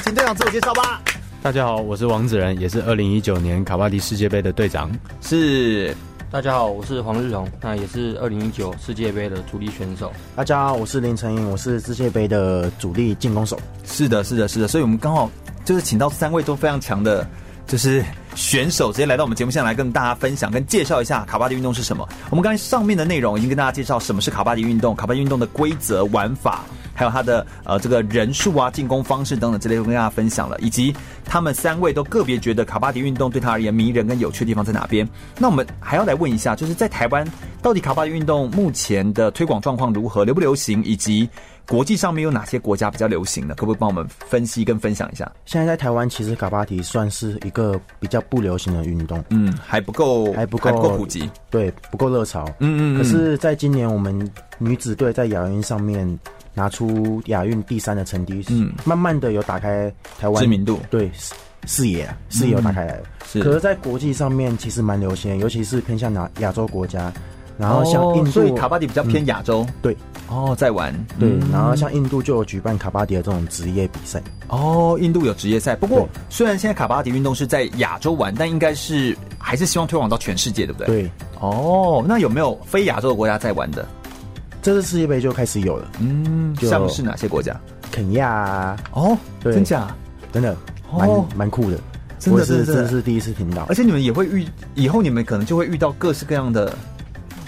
[0.04, 1.02] 请队长自我介绍吧。
[1.42, 4.88] 大家好，我是王子仁，也是二零一九年卡巴迪世界杯的队长。
[5.20, 5.92] 是
[6.30, 10.12] 大家好，我是黄日荣，那也是二零一九世界杯的主力选手。
[10.36, 13.58] 大家好，我是林成英，我是世界杯的主力进攻手。
[13.84, 15.28] 是的，是的，是的，所以我们刚好
[15.64, 17.26] 就是请到三位都非常强的，
[17.66, 22.08] 就是选手直接来到我们节目现场来跟大家分享跟介绍一下卡巴迪运动是什么。
[22.30, 26.64] 我们刚才上面的内容已经跟大家介绍什么是卡巴迪运动，卡巴迪运动的规则、玩法，
[26.94, 35.08] 还有它的呃这个人数啊、进攻方式等等之类都跟大家分享了，以及他们三位都个别觉得卡巴迪运动对他而言迷人跟有趣的地方在哪边。
[35.38, 37.26] 那我们还要来问一下，就是在台湾
[37.60, 41.28] 到底卡巴迪运动目前的推广状况如何，流不流行，以及
[41.68, 43.54] 国际上面有哪些国家比较流行呢？
[43.56, 45.30] 可不可以帮我们分析跟分享一下？
[45.44, 51.30] 现在在台湾，其实卡巴提算是一个比较不流行的运动，嗯，还不够，还不够还不够普及。
[51.50, 52.44] 对，不够热潮。
[52.58, 56.18] 嗯嗯嗯可是，在今年我们女子队在亚运上面
[56.54, 61.34] 拿出亚运第三的成绩，嗯慢慢的有打开台湾知名度对视
[61.66, 63.04] 视野啊，视野有打开来了。
[63.26, 67.12] 是可是，在国际上面其实蛮流行的，尤其是偏向亚亚洲国家，
[67.58, 69.66] 然后像印度，哦所以卡巴迪比较偏亚洲。
[69.80, 69.96] 对
[70.28, 70.92] 哦，在玩。
[71.18, 74.22] 对，嗯然后像印度就有举办卡巴迪的这种职业比赛。
[74.48, 80.86] 哦，印度有职业赛，不过虽然现在卡巴迪运动是在亚洲玩，但应该是还是希望推广到全世界，对不对？。
[80.86, 81.10] 对，
[81.40, 83.86] 哦，那有没有非亚洲的国家在玩的？
[84.62, 87.58] 这次世界杯就开始有了，嗯，像是哪些国家？
[87.90, 89.94] 肯亚啊，哦，对真假？
[90.32, 90.56] 真的
[90.96, 91.78] 蛮哦蛮酷的，
[92.18, 93.74] 真的是真的是第一次听到而。
[93.74, 96.74] 且你们也会遇，以后你们可能就会遇到各式各样的，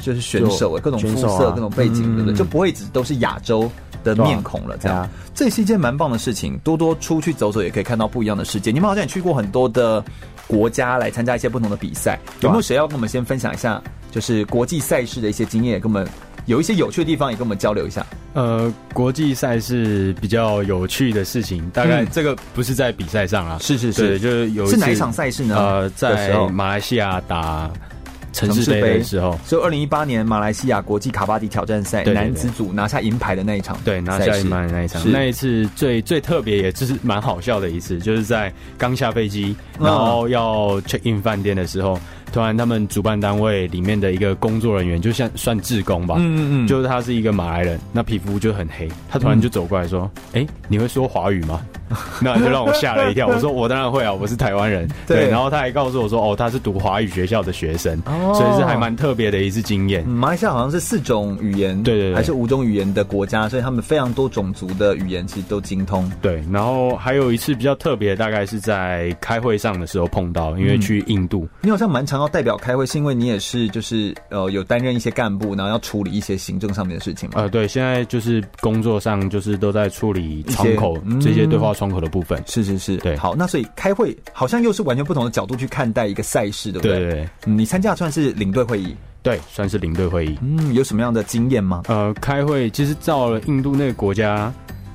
[0.04, 2.34] 就是选手，各种肤色、啊各种背景，嗯对不对？
[2.36, 3.70] 就不会只都是亚洲
[4.04, 4.76] 的面孔了。
[4.76, 6.58] 这样，啊、这是一件蛮棒的事情。
[6.62, 8.70] 多多出去走走，也可以看到不一样的世界。
[8.70, 10.04] 你们好像也去过很多的
[10.46, 16.06] 国家来参加一些不同的比赛，有没有谁要跟我们先分享一下，就是国际赛事的一些经验，跟我们？
[16.46, 18.04] 有一些有趣的地方，也跟我们交流一下。
[18.34, 25.56] 呃，国际赛事比较有趣的事情，大概这个不是在比赛上啊，是是是，就是有是哪一场赛事呢？
[25.56, 27.70] 呃，在马来西亚打
[28.34, 41.98] 城市杯的时候，就二零一八年马来西亚国际卡巴迪挑战赛男子组拿下银牌的那一场，对，拿下银牌的那一场，那一次最最特别，也就是蛮好笑的一次，就是在刚下飞机，然后要 check in 饭店的时候。
[42.34, 51.60] 突然，他们主办单位里面的一个工作人员，就像算志工吧，嗯嗯嗯，就是他是一个马来人，那皮肤就很黑，他突然就走过来说：“哎、你会说华语吗？”
[52.20, 53.28] 那就让我吓了一跳。
[53.30, 54.88] 我说：“我当然会啊，我是台湾人。
[55.06, 66.10] 对”对，然后他还告诉我说：“哦，他是读华语学校的学生，哦、所以是还蛮特别的一次经验。”马来西亚好像是四种语言，对对对，还是五种语言的国家，所以他们非常多种族的语言其实都精通。
[66.20, 72.23] 对，然后还有一次比较特别，大概是在开会上的时候碰到，因为去印度，嗯、你好像蛮常。
[72.28, 77.40] 代表开会是因为你也是就是呃有担任一些干部，然后要处理一些行政上面的事情嘛？
[77.40, 82.42] 呃，对，现在就是工作上就是都在处理窗口些这些对话窗口的部分。
[82.46, 83.16] 是是是，对。
[83.16, 87.28] 好，那所以开会好像又是完全不同的角度去看待一个赛事，对不对？
[87.44, 90.38] 你参加算是领队会议，对，算是领队会议。
[90.42, 91.82] 嗯，有什么样的经验吗？
[91.88, 94.52] 呃，开会其实到了印度那个国家。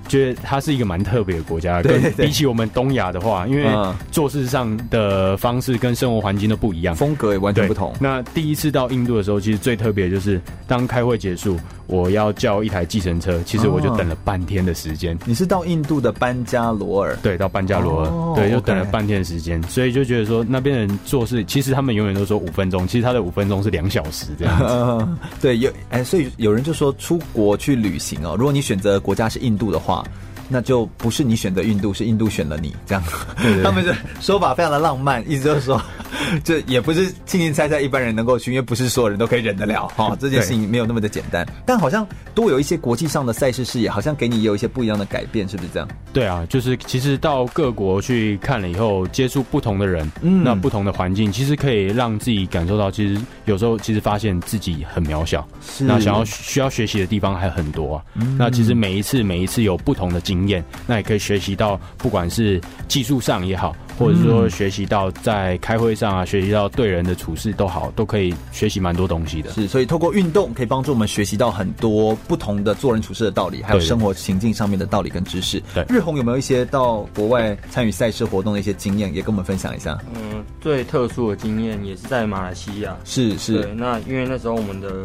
[0.09, 3.65] 觉得它是一个蛮特别的国家，跟，比起我们东亚的话，因为
[4.11, 7.93] 做事上的方式跟生活环境都不一样，风格也完全不同。
[8.01, 11.57] 那第一次到印度的时候，其实最特别就是当开会结束，
[11.89, 15.17] 我要叫一台计程车，其实我就等了半天的时间。
[15.25, 17.17] 你是到印度的班加罗尔？
[17.23, 25.07] 对，到班加罗尔，对，就等了半天的时间，所以就觉得说那边人做事，其实他们永远都说五分钟，其实他的五分钟是两小时这样子。
[25.41, 30.05] 对，有哎，所以有人就说出国去旅行哦，如果你选择国家是印度的话。
[30.49, 33.03] 那就不是你选择印度，是印度选了你，这样。
[33.37, 35.81] 对对对，他们的说法非常的浪漫，意思就是说，
[36.43, 40.17] 这也不是轻轻猜猜一般人能够去，因为不是所有人都可以忍得了哈。
[40.19, 45.87] 这件事情没有那么的简单，但好像多有一些国际上的赛事视野，好像给你也有一些不一样的改变，是不是这样？
[46.11, 58.03] 对啊，就是其实到各国去看了以后，接触不同的人，嗯，那不同的环境，其实可以让自己感受到，其实有时候其实发现自己很渺小，是那想要需要学习的地方还很多啊。
[58.15, 60.38] 嗯，那其实每一次每一次有不同的经验。
[60.39, 69.51] 经验，那也可以学习到，不管是技术上也好，或者说学习到在开会上啊，学习到对人的处事都好，都可以学习蛮多东西的。
[69.51, 75.61] 是，所以透过运动可以帮助我们学习到很多不同的做人处事的道理，还有生活情境上面的道理跟知识。
[75.73, 79.97] 对，日红有没有一些到国外参与赛事活动的一些经验，也跟我们分享一下？
[80.15, 82.95] 嗯，最特殊的经验也是在马来西亚。
[83.03, 85.03] 是是，对，那因为那时候我们的。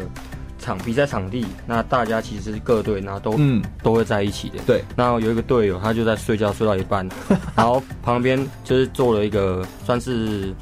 [0.65, 4.57] 场比赛场地，那大家其实各队，然后都、嗯、都会在一起的。
[4.65, 7.07] 对，然后有一个队友，他就在睡觉，睡到一半，
[7.55, 10.53] 然后旁边就是做了一个算是。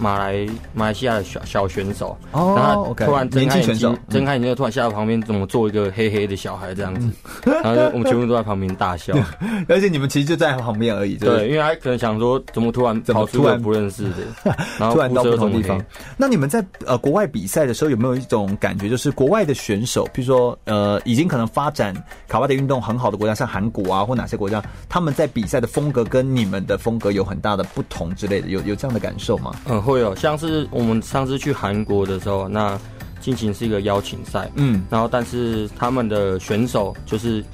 [0.00, 7.10] 马来马来西亚的小小选手，哦，然后突然睁开眼睛，睁开眼睛，突然吓到旁边，怎么坐一个黑黑的小孩这样子，
[7.44, 9.14] 然后我们全部都在旁边大笑，
[9.68, 14.16] 而且你们其实就在旁边而已，对，因为他可能想说，怎么突然跑出来不认识的，
[14.78, 15.80] 然后突然到不同地方。
[16.16, 21.94] 那你们在呃国外比赛的时候，有没有一种感觉，就是国外的选手，比如说呃已经可能发展
[22.26, 29.52] 卡巴迪运动很好的国家，像韩国啊或哪些国家，他们在比赛的风格跟你们的风格有很大的不同之类的，有有这样的感受吗？
[29.68, 29.80] 嗯。
[29.90, 32.78] 会有，像是我们上次去韩国的时候，那
[33.20, 37.44] 进行是一个邀请赛，嗯，然后但是他们的选手就是，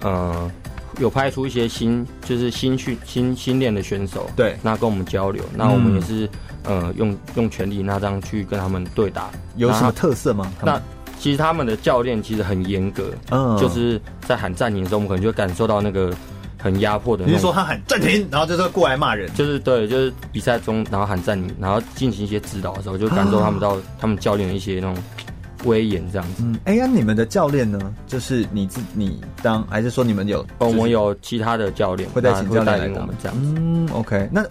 [0.00, 0.50] 呃，
[0.98, 6.28] 有派出一些新，就是新训新新练的选手，对，那跟我们交流，那我们也是，
[6.64, 10.52] 嗯、呃，用用全力那这样去跟他们对打，有什么特色吗？
[10.62, 10.80] 那
[11.18, 16.12] 其实他们的教练其实很严格，嗯，就是在喊暂停的时候，我们可能就会感受到那个。
[16.58, 24.96] 很压迫的，你是说他喊暂停，然后就是过来骂人，就是对，就是比赛中，然后喊暂停，然后进行一些指导的时候，就感受他们到他们教练的一些那种
[25.64, 26.42] 威严这样子。
[26.44, 27.78] 嗯，哎呀，你们的教练呢？
[28.06, 30.40] 就是你自你当，还是说你们有？
[30.58, 33.54] 哦，我们有其他的教练会带请教练来带领我们这样子。
[33.56, 34.44] 嗯，OK，那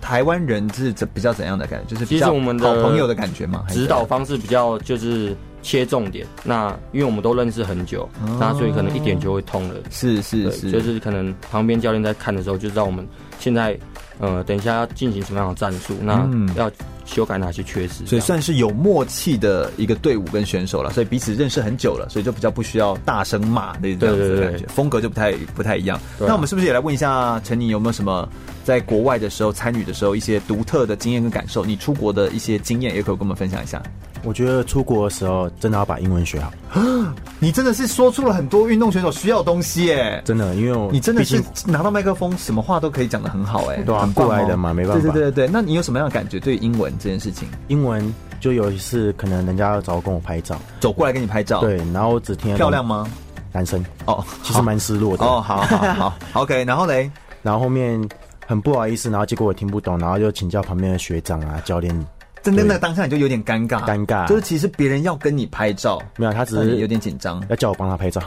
[0.00, 1.94] 台湾人是怎比较怎样的感觉？
[1.94, 3.64] 就是比较我们的好朋友的感觉吗？
[3.68, 5.34] 指导方式比较就是。
[5.62, 9.74] 切重点，那因为我们都认识很久，哦、那所以可能一点就会通了。
[9.90, 13.06] 是是是，就是可能旁边教练在看的时候，就知道我们
[13.38, 13.78] 现在
[14.18, 16.70] 呃，等一下要进行什么样的战术，那要
[17.08, 25.98] 修改哪些缺失，所以算是有默契的一个队伍跟选手了，所以彼此认识很久了，所以就比较不需要大声骂那这样子的感觉，风格就不太不太一样。
[26.18, 28.28] 那我们是不是也来问一下陈宁有没有什么
[28.62, 31.64] 在国外的时候参与的时候一些独特的经验跟感受？
[31.64, 33.82] 你出国的一些经验也可以跟我们分享一下。
[34.24, 36.52] 我觉得出国的时候真的要把英文学好。
[37.38, 40.20] 你真的是说出了很多运动选手需要的东西耶！
[40.24, 45.02] 真的，因为我你真的是拿到麦克风，什么话都可以讲的很好哎，对啊，很过来的嘛，没办法。
[45.02, 47.48] 对对对对，那你有什么样的感觉对英文这件事情？
[47.68, 53.08] 英文就有一次可能人家要找我跟我拍照，走过来跟你拍照，对，然后我只听漂亮吗？
[53.52, 53.84] 男生。
[54.04, 55.24] 哦，其实蛮失落的。
[55.24, 57.10] 哦，好好 好，OK，然后嘞，
[57.42, 57.98] 然后后面
[58.46, 61.94] 很不好意思，然后结果我听不懂，然后就请教旁边的学长啊、教练。
[62.40, 68.22] 真的，那当下你就有点尴尬，尴尬，就是其实别人要跟你拍照，没有，他只是有点紧张，要叫我帮他拍照。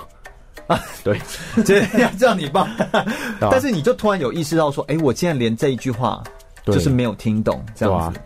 [0.68, 1.20] 啊， 对，
[1.64, 2.68] 就是要叫你帮，
[3.40, 6.22] 但是你就突然有意识到说，哎，我竟然连这一句话
[6.66, 8.20] 就是没有听懂，这样子，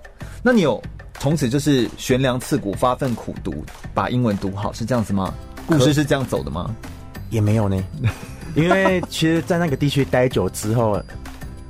[0.45, 0.79] 那你有
[1.17, 3.65] 从此就是悬梁刺股、发奋苦读，
[3.95, 5.33] 把英文读好，是这样子吗？
[5.65, 6.69] 故事是这样走的吗？
[7.31, 7.83] 也没有呢，
[8.53, 11.01] 因为其实，在那个地区待久之后。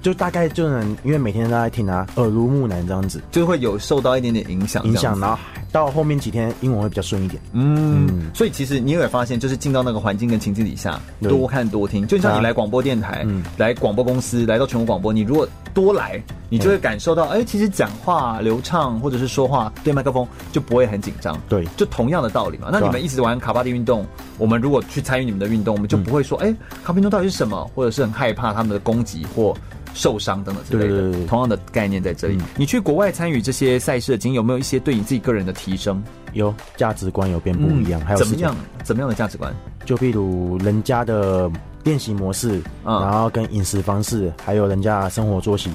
[0.01, 5.35] 就大概就能，因为每天都在听啊，耳濡目染这样子，就会有受到一点点影响，影响，然后
[5.71, 7.41] 到后面几天英文会比较顺一点。
[7.53, 21.39] 嗯，嗯，所以其实你有没有发现，就是进到那个环境跟情境底下，多看多听，就像你来广播电台，嗯，来广播公司，来到全国广播，你如果多来，你就会感受到，哎、欸，其实讲话流畅，或者是说话对麦克风就不会很紧张。
[21.49, 22.69] 对，就同样的道理嘛。
[22.71, 24.05] 那你们一直玩卡巴迪运动，
[24.37, 29.55] 我们如果去参与你们的运动，我们就不会说，哎、欸，卡巴迪运动到底是什么，或者是很害怕他们的攻击或。
[29.97, 32.35] 受伤等等之类的，对对对，同样的概念在这里。
[32.35, 36.03] 嗯、你去国外参与这些赛事的经验，有没有一些对你自己个人的提升？
[36.33, 38.01] 有，价值观有变不一样。
[38.01, 38.53] 嗯、还有怎么样？
[38.83, 39.55] 怎么样的价值观？
[39.85, 41.49] 就譬如人家的
[41.85, 45.69] 练习模式，嗯、然后跟饮食方式，还有人家生活作息，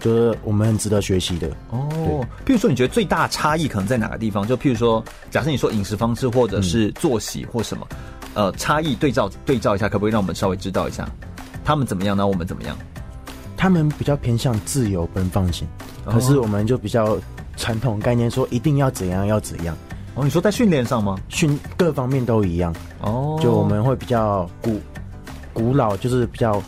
[0.00, 1.48] 就是我们很值得学习的。
[1.70, 1.88] 哦，
[2.44, 4.46] 对譬如说，你觉得最大差异可能在哪个地方？
[4.46, 7.86] 就譬如说，假设你说饮食方式或者是作息或什么，
[8.34, 11.08] 嗯、呃，差异对照对照一下，可不可以让我们稍微知道一下，
[11.64, 12.76] 他们怎么样，那我们怎么样？
[13.56, 15.66] 他们比较偏向自由奔放型，
[16.04, 17.18] 可是我们就比较
[17.56, 19.76] 传统概念，说一定要怎样要怎样。
[20.14, 21.18] 哦，你说在训练上吗？
[21.28, 22.72] 训各方面都一样。
[23.00, 24.80] 哦，就我们会比较古
[25.52, 26.62] 古老，就是比较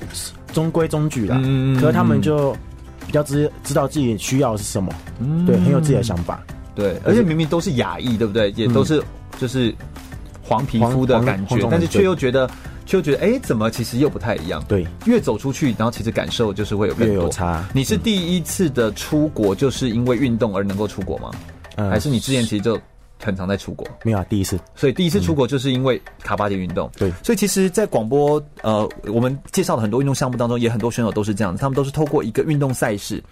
[0.52, 1.40] 中规中矩啦。
[1.44, 2.56] 嗯，可是他们就
[3.10, 4.92] 比较知知道自己需要的是什么。
[5.18, 6.40] 嗯，对，很有自己的想法。
[6.76, 8.52] 对，而且明明都是亚裔，对不对？
[8.52, 9.02] 也都是
[9.36, 9.74] 就是
[10.40, 12.48] 黄皮肤的感觉，但是却又觉得。
[12.86, 14.60] 就觉得哎、欸，怎么其实又不太一样？
[14.66, 17.64] 对，越走出去，然后其实感受就是会有更多越有差。
[17.72, 21.30] 你是第一次的出国，就是因为运动而能够出国吗？
[21.76, 22.76] 嗯，还是你之前其实就
[23.22, 23.86] 很常在出国？
[24.02, 24.58] 没有啊，第一次。
[24.74, 26.90] 所以第一次出国就是因为卡巴迪运动。
[26.96, 33.22] 对，所以其实，在广播呃，我们介绍的很多运动项目当中，也很多选手都是这样子，他们都是透过一个运动赛事。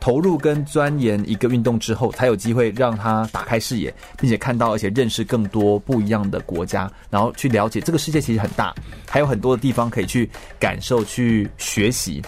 [0.00, 8.72] 投入跟钻研一个运动之后，才有机会让他打开视野，并且看到而且认识更多不一样的国家，然后去了解这个世界其实很大，
[9.08, 10.30] 还有很多的地方可以去
[10.60, 12.22] 感受、去学习。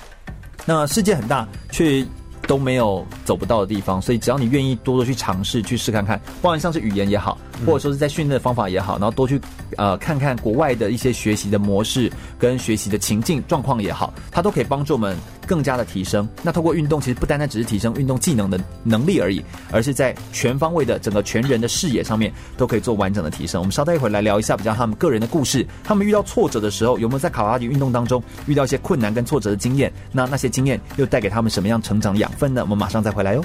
[0.66, 2.04] 那世界很大，却
[2.46, 9.40] 都没有走不到的地方，所以只要你愿意多多去尝试、去试看看，不管像是语言也好，或者说是在训练的方法也好，然后多去
[9.76, 15.16] 呃看看国外的一些学习的模式跟学习的情境状况也好，它都可以帮助我们。
[15.50, 16.28] 更加的提升。
[16.44, 19.42] 那透过运动，其实不单单只是提升运动技能的能力而已，
[19.72, 23.60] 而是在全方位的整个全人的视野上面都可以做完整的提升。
[23.60, 29.92] 我们稍待一会儿来聊一下比较他们个人的故事，他们遇到挫折的时候有没有在卡瓦迪运动当中遇到一些困难跟挫折的经验？
[30.12, 32.62] 那那些经验又带给他们什么样成长养分呢？
[32.62, 33.44] 我们马上再回来哟。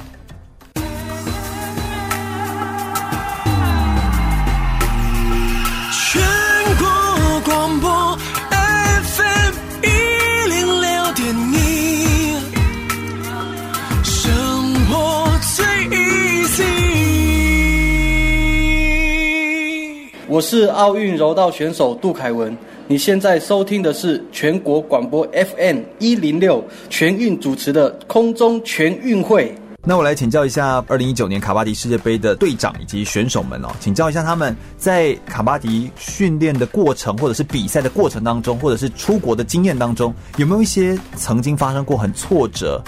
[20.36, 22.54] 我是奥运柔道选手杜凯文，
[22.90, 29.56] 你现在收听的是全国广播 FM 一零六全运主持的空中全运会。
[29.82, 42.84] 那我来请教一下，二零一九年卡巴迪世界杯的队长以及选手们哦，请教一下他们在卡巴迪训练的过程，或者是比赛的过程当中，或者是出国的经验当中，有没有一些曾经发生过很挫折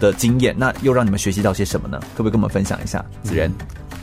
[0.00, 0.52] 的经验？
[0.58, 2.00] 那又让你们学习到些什么呢？
[2.16, 3.04] 可不可以跟我们分享一下？
[3.22, 3.54] 子仁。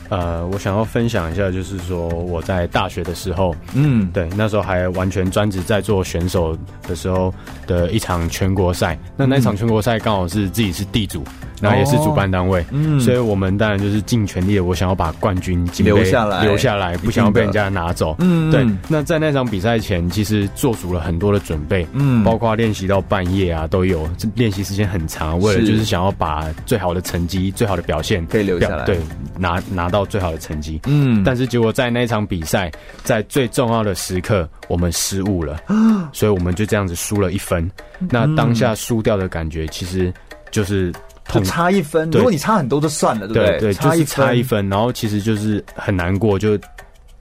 [0.08, 7.32] 呃，我想要分享一下，就是说我在大学的时候，嗯，对，那时候还完全专职在做选手的时候
[7.66, 8.98] 的一场全国赛。
[9.16, 11.24] 那那场全国赛刚好是自己是地主，
[11.60, 18.66] 然后也是主办单位，嗯，所以我们当然就是尽全力的，我想要把冠军留下来，留下来，不想要被人家拿走，嗯，对。
[18.88, 28.98] 那在那场比赛前，其实做足了很多的准备，嗯，包括练习到半夜啊都有，练习时间很长，为了就是想要把最好的成绩、最好的表现可以留下来，对，
[29.38, 31.22] 拿拿到最好的成绩，嗯。
[31.24, 32.70] 但是结果在那场比赛，
[33.02, 35.60] 在最重要的时刻，我们失误了，
[36.12, 37.70] 所以我们就这样子输了一分。
[38.10, 40.12] 那当下输掉的感觉，其实
[40.50, 40.92] 就是。
[41.32, 43.58] 就差一分，如果你差很多就算了，对不对？
[43.58, 46.56] 对，就是差一分，然后其实就是很难过，就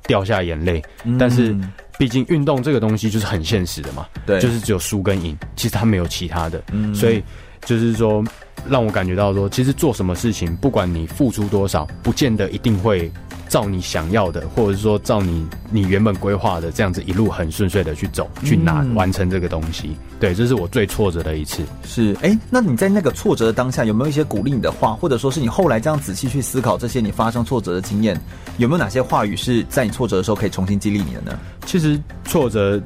[0.06, 0.80] 掉下眼泪。
[1.18, 1.58] 但是
[1.98, 6.62] 毕竟运动这个东西就是很现实的嘛，对，就是只有输跟赢，其实它没有其他的。
[6.94, 7.20] 所以
[7.66, 8.24] 就是说，
[8.70, 13.12] 让我感觉到说，其实做什么事情，不管你付出多少，不见得一定会。
[13.48, 19.96] 照你想要的，或者是说照你你原本规划的这样子一路很顺遂的去走，去拿完成这个东西。
[20.20, 21.64] 对，这是我最挫折的一次。
[21.86, 28.20] 是，哎、欸，那你在那个挫折的当下，有没有一些鼓励你的话，或者说是你后来这样仔细去思考这些你发生挫折的经验，
[28.58, 31.40] 有没有哪些话语是在你挫折的时候可以重新激励你的呢？
[31.68, 32.82] 其实挫折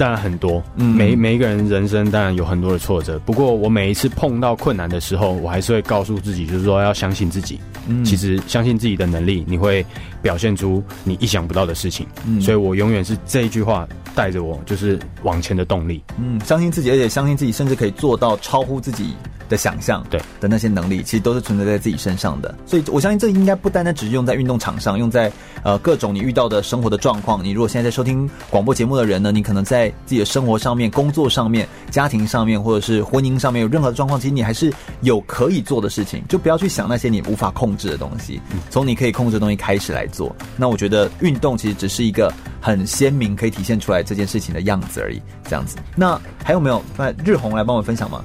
[0.00, 3.18] 当然很多，嗯，每每一个人人生当然有很多的挫折。
[3.18, 7.60] 不过我每一次碰到困难的时候，我还是会告诉自己，就是说要相信自己。
[7.86, 9.84] 嗯，其实相信自己的能力，你会
[10.22, 12.06] 表现出你意想不到的事情。
[12.26, 16.02] 嗯，所以我永远是这一句话带着我，就是往前的动力。
[16.18, 19.14] 嗯，相信自己，而且相信自己，甚至可以做到超乎自己
[19.48, 20.04] 的想象。
[20.10, 22.54] 对的那些能力，其实都是存在在自己身上的。
[22.64, 25.30] 所以我相信这应该不单单只是用在运动场上，用在
[25.62, 27.44] 呃各种你遇到的生活的状况。
[27.44, 36.22] 你如果现在在收听广播节目的人呢，你可能在自己的生活上面、工作上面、家庭上面，或者是婚姻上面有任何的状况，其实你还是有可以做的事情。
[36.28, 38.40] 就不要去想那些你无法控制的东西，
[38.70, 40.34] 从你可以控制的东西开始来做。
[40.56, 45.22] 那我觉得运动其实只是一个很鲜明可以体现出来这件事情的样子而已。
[45.44, 46.82] 这样子，那还有没有？
[46.96, 48.22] 那日红来帮我分享吗？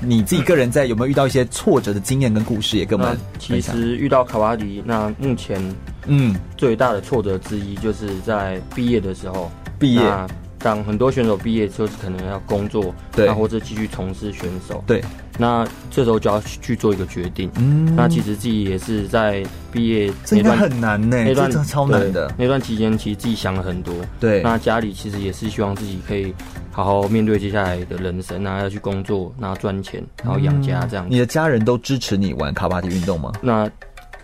[0.00, 5.58] 你自己个人在有没有遇到一些挫折的经验跟故事，也跟我们其实遇到卡瓦迪，那目前
[6.06, 10.02] 嗯最大的挫折之一就是在毕业的时候，毕业。
[10.58, 15.02] 当很多选手毕业，就是可能要工作，对，或者继续从事选手，对。
[15.38, 17.50] 那这时候就要去做一个决定。
[17.56, 22.32] 嗯，那其实自己也是在毕业那段很难呢，那段超难的。
[22.38, 23.94] 那段期间，其实自己想了很多。
[24.18, 26.34] 对，那家里其实也是希望自己可以
[26.72, 31.06] 好好面对接下来的人生，然后要去工作，然后赚钱，然后养家这样。
[31.10, 33.30] 你的家人都支持你玩卡巴迪运动吗？
[33.42, 33.70] 那。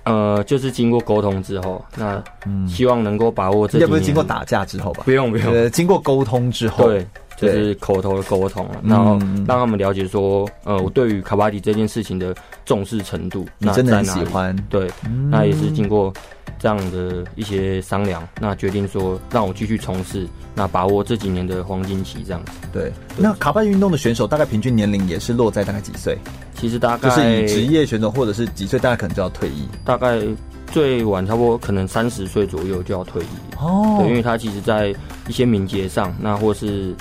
[0.05, 2.23] 呃，就是经过沟通之后，那
[2.69, 3.79] 希望能够把握这。
[3.79, 5.03] 要不是经过打架之后吧？
[5.05, 7.07] 不用不用，经过沟通之后，对，
[7.43, 12.35] 就是口头的沟通，然后让他们了解说，呃，我对于卡巴迪这件事情的
[12.65, 14.57] 重视程度，那真的很喜欢。
[14.69, 14.91] 对，
[15.31, 16.13] 那也是经过。
[16.59, 22.53] 这样的一些商量，那决定说让我继续从事，那把握这几年的黄金期，这样子。
[22.73, 26.17] 对，那卡巴迪运动的选手大概平均年龄也是落在大概几岁？
[26.55, 29.67] 其实大概就是以职业选手或者是几岁，大概可能就要退役。
[29.85, 30.21] 大概
[30.69, 33.97] 最晚差不多可能三十岁左右就要退役哦。
[33.99, 34.95] 对，因为他其实在
[35.27, 36.95] 一些名节上，那或是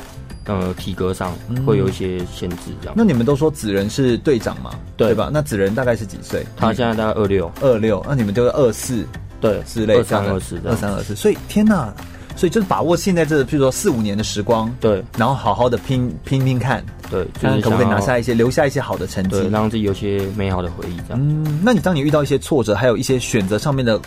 [0.46, 1.34] 呃体格上
[1.66, 2.98] 会有一些限制，这样、嗯。
[2.98, 4.72] 那你们都说子仁是队长嘛？
[4.98, 5.30] 对，对吧？
[5.32, 6.46] 那子仁大概是几岁？
[6.56, 9.06] 他现在大概二六二六，那你们就是二四。
[9.40, 11.92] 对，之类，二三二四，二三二四，所以天哪，
[12.36, 21.20] 所以就是把握现在这，譬如说四五年的时光，对，然后好好的拼拼拼看，对，就是可不可以拿下一些，留下一些好的成绩，让自己有些美好的回忆，这样。
[21.20, 24.00] 嗯，那你当你遇到一些挫折，还有一些选择上面的。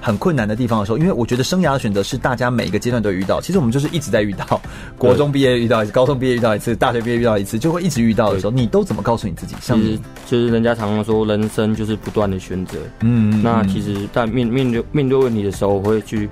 [0.00, 3.40] 很困难的地方的时候，因为我觉得生涯的选择是大家每一个阶段都遇到。
[3.40, 4.60] 其实我们就是一直在遇到，
[4.96, 9.54] 国中毕业遇到一次，高中毕业遇到一次，大学毕业遇到一次，就会一直遇到的时候，你都怎么告诉你自己？
[9.60, 12.78] 像其实就是人家常常说，人生就是不断的选择。
[13.00, 16.28] 嗯，那其实，在面面对面对问题的时候，我会去，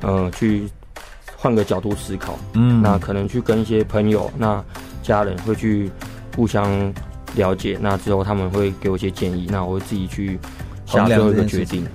[0.00, 0.64] 呃，去
[1.36, 2.36] 换个角度思考。
[2.54, 4.62] 嗯，那可能去跟一些朋友、那
[5.02, 5.88] 家人会去
[6.34, 6.92] 互相
[7.36, 10.38] 了解，那之后他们会给我一些建议，那我会自己去
[10.86, 11.86] 下最后一个决定。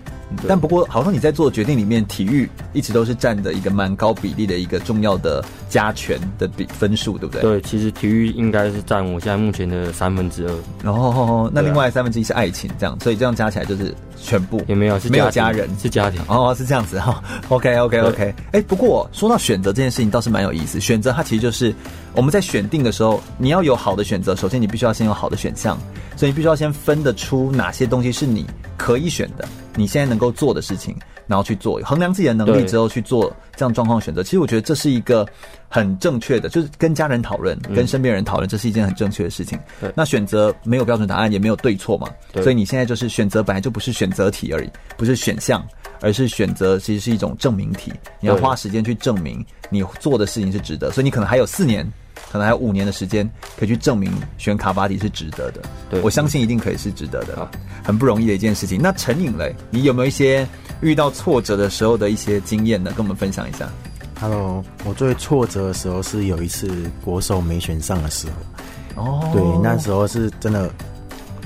[0.47, 7.41] 但不过，好像你在做决定里面，体育一直都是占的一个蛮高比例的一个重要的加权的比分数，对不对？
[7.41, 10.53] 对，其实体育应该是占我现在目前的三分之二。
[10.83, 16.21] 然后，那另外三分之一是爱情，这样，所以这样加起来就是全部也没有，是没有家人，是家庭。
[16.27, 17.23] 哦，是这样子哈。
[17.47, 18.33] OK，OK，OK。
[18.51, 20.79] 哎，不过说到选择这件事情，倒是蛮有意思。
[20.79, 21.73] 选择它其实就是
[22.13, 25.77] 我们在选定的时候，你要有好的选择，首先你必须要先有好的选项，
[26.15, 29.47] 所以你必须要先分得出哪些东西是你可以选的。
[29.77, 30.93] 你现在能够做的事情，
[31.27, 34.23] 然后去做，衡量自己的能力之后去做这样状况选择。
[34.23, 35.25] 其实我觉得这是一个
[35.69, 39.57] 很正确的，就是跟家人讨论，跟身边人讨论，这是一件很正确的事情。
[39.79, 42.09] 对，那选择没有标准答案，也没有对错嘛。
[42.41, 45.65] 所以你现在就是选择本来就不是选择题而已，不是选项，
[46.01, 47.93] 而是选择，其实是一种证明题。
[48.19, 50.91] 你要花时间去证明你做的事情是值得。
[50.91, 51.87] 所以你可能还有四年。
[52.31, 55.61] 可能还有五年的时间，可以去证明选卡巴迪是值得的。
[55.89, 57.49] 对，我相信一定可以是值得的，
[57.83, 58.81] 很不容易的一件事情。
[58.81, 60.47] 那陈颖嘞，你有没有一些
[60.81, 62.91] 遇到挫折的时候的一些经验呢？
[62.95, 63.69] 跟我们分享一下。
[64.19, 66.69] Hello，我最挫折的时候是有一次
[67.03, 68.27] 国手没选上的时
[68.95, 69.03] 候。
[69.03, 70.69] 哦，对，那时候是真的。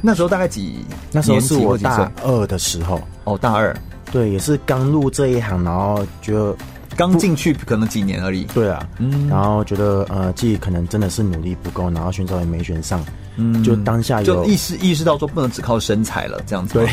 [0.01, 0.85] 那时候大概几？
[1.11, 2.99] 那时候是我大二的时候。
[3.25, 3.75] 哦，大二。
[4.11, 6.55] 对，也是刚入这一行，然后就
[7.01, 8.43] 刚进去，可能几年而已。
[8.53, 13.03] 对啊，嗯，然后觉得呃，自己可能真的是努力不够，然后选手也没选上，
[13.37, 16.75] 嗯，就当下有就意识意识到说不能只靠身材了，这样子。
[16.75, 16.87] 对，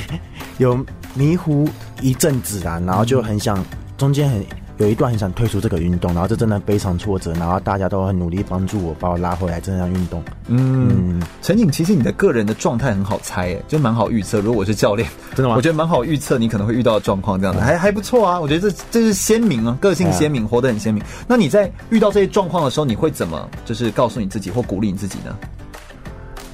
[0.57, 0.83] 有
[1.13, 1.69] 迷糊
[2.01, 3.65] 一阵子啊，然后就很想、嗯、
[3.99, 4.43] 中间很。
[4.79, 10.23] 有一段很想退出这个运动，然后这真的非常挫折，然后大家都很努力帮助我，把我拉回来这项运动。
[10.47, 14.41] 嗯，陈景，其实你的个人的状态很好猜，诶，就蛮好预测。
[14.41, 15.57] 如果我是教练，真的吗？
[15.57, 18.41] 我觉得蛮好预测你可能会遇到的状况，这样子、嗯、还还不错啊。
[18.41, 21.03] 我觉得这这是鲜明啊，个性鲜明，活得很鲜明。
[21.27, 25.37] 那你在遇到这些状况的时候，你会怎么就是告诉你自己或鼓励你自己呢？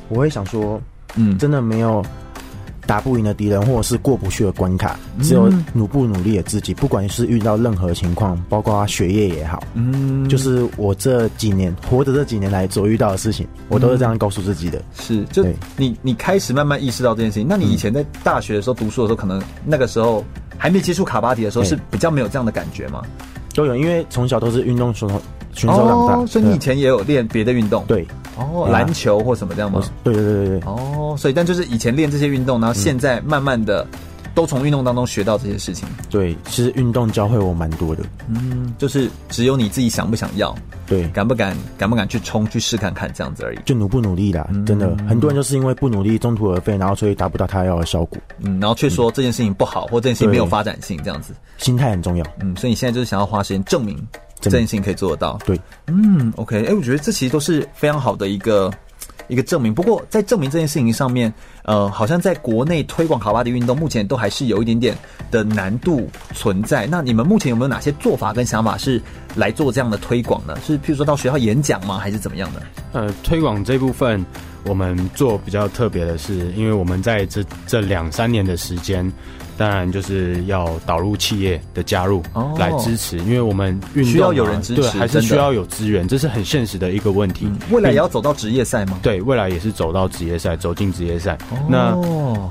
[0.09, 0.81] 我会想说，
[1.17, 2.03] 嗯，真的没有。
[2.87, 6.75] 打不赢的敌人，或者是过不去的关卡，只有努不努力的自己。
[6.75, 14.83] 不管是遇到任何情况，包括学业也好，嗯，就是我这几年活着这几年来所遇到的事情，我都是这样告诉自己的。
[14.95, 15.45] 是，就
[15.77, 17.47] 你你开始慢慢意识到这件事情。
[17.49, 20.25] 那你以前在大学的时候读书的时候，可能那个时候
[20.59, 23.03] 还没接触卡巴迪的时候，是比较没有这样的感觉吗？
[23.55, 25.23] 都有，因为从小都是运动选手
[25.53, 27.85] 选手长大，所以你以前也有练别的运动。
[27.87, 28.07] 对。
[28.37, 29.83] 哦，篮球或什么这样吗？
[30.03, 30.69] 对对对对对。
[30.69, 33.87] 哦，所以但就是以前练这些运动，然后现在慢慢的
[34.35, 35.89] 都从运动当中学到这些事情。
[36.11, 38.03] 对，其实运动教会我蛮多的。
[38.29, 40.55] 嗯，就是只有你自己想不想要，
[40.87, 43.59] 对，敢不敢敢不敢去冲去试看看这样子而已。
[43.65, 48.19] 就努不努力啦，真的，很多人就是因为不努力中途而废，然后所以达不到他要的效果。
[48.41, 51.33] 嗯，然后却说这件事情不好，或这件事情没有发展性这样子。
[51.59, 52.27] 心态很重要。
[52.41, 53.97] 嗯，所以你现在就是想要花时间证明。
[54.41, 58.71] 这件事情可以做得到，对，嗯，OK，哎、欸，我觉得这其实都是非常好的一个
[59.29, 59.73] 一个证明。
[59.75, 61.33] 不过在证明这件事情上面，
[61.65, 64.97] 呃，好像在国内推广卡巴迪运动，目前都还是有一点点
[65.31, 66.87] 的难度存在。
[66.87, 69.01] 那你们目前有没有哪些做法跟想法是
[69.35, 70.59] 来做这样的推广呢？
[70.65, 71.99] 是譬如说到学校演讲吗？
[71.99, 72.63] 还是怎么样的？
[72.93, 74.25] 呃，推广这部分
[74.65, 79.11] 我们做比较特别的是，因为我们在这这两三年的时间。
[79.57, 82.23] 当然就是要导入企业的加入
[82.59, 87.49] 来支持，因为我们运动需要有人支持，对，还是需要有资源，这是很现实的一个问题。
[87.71, 88.99] 未来也要走到职业赛吗？
[89.03, 91.39] 对，未来也是走到职业赛，走进职业赛。
[91.69, 91.97] 那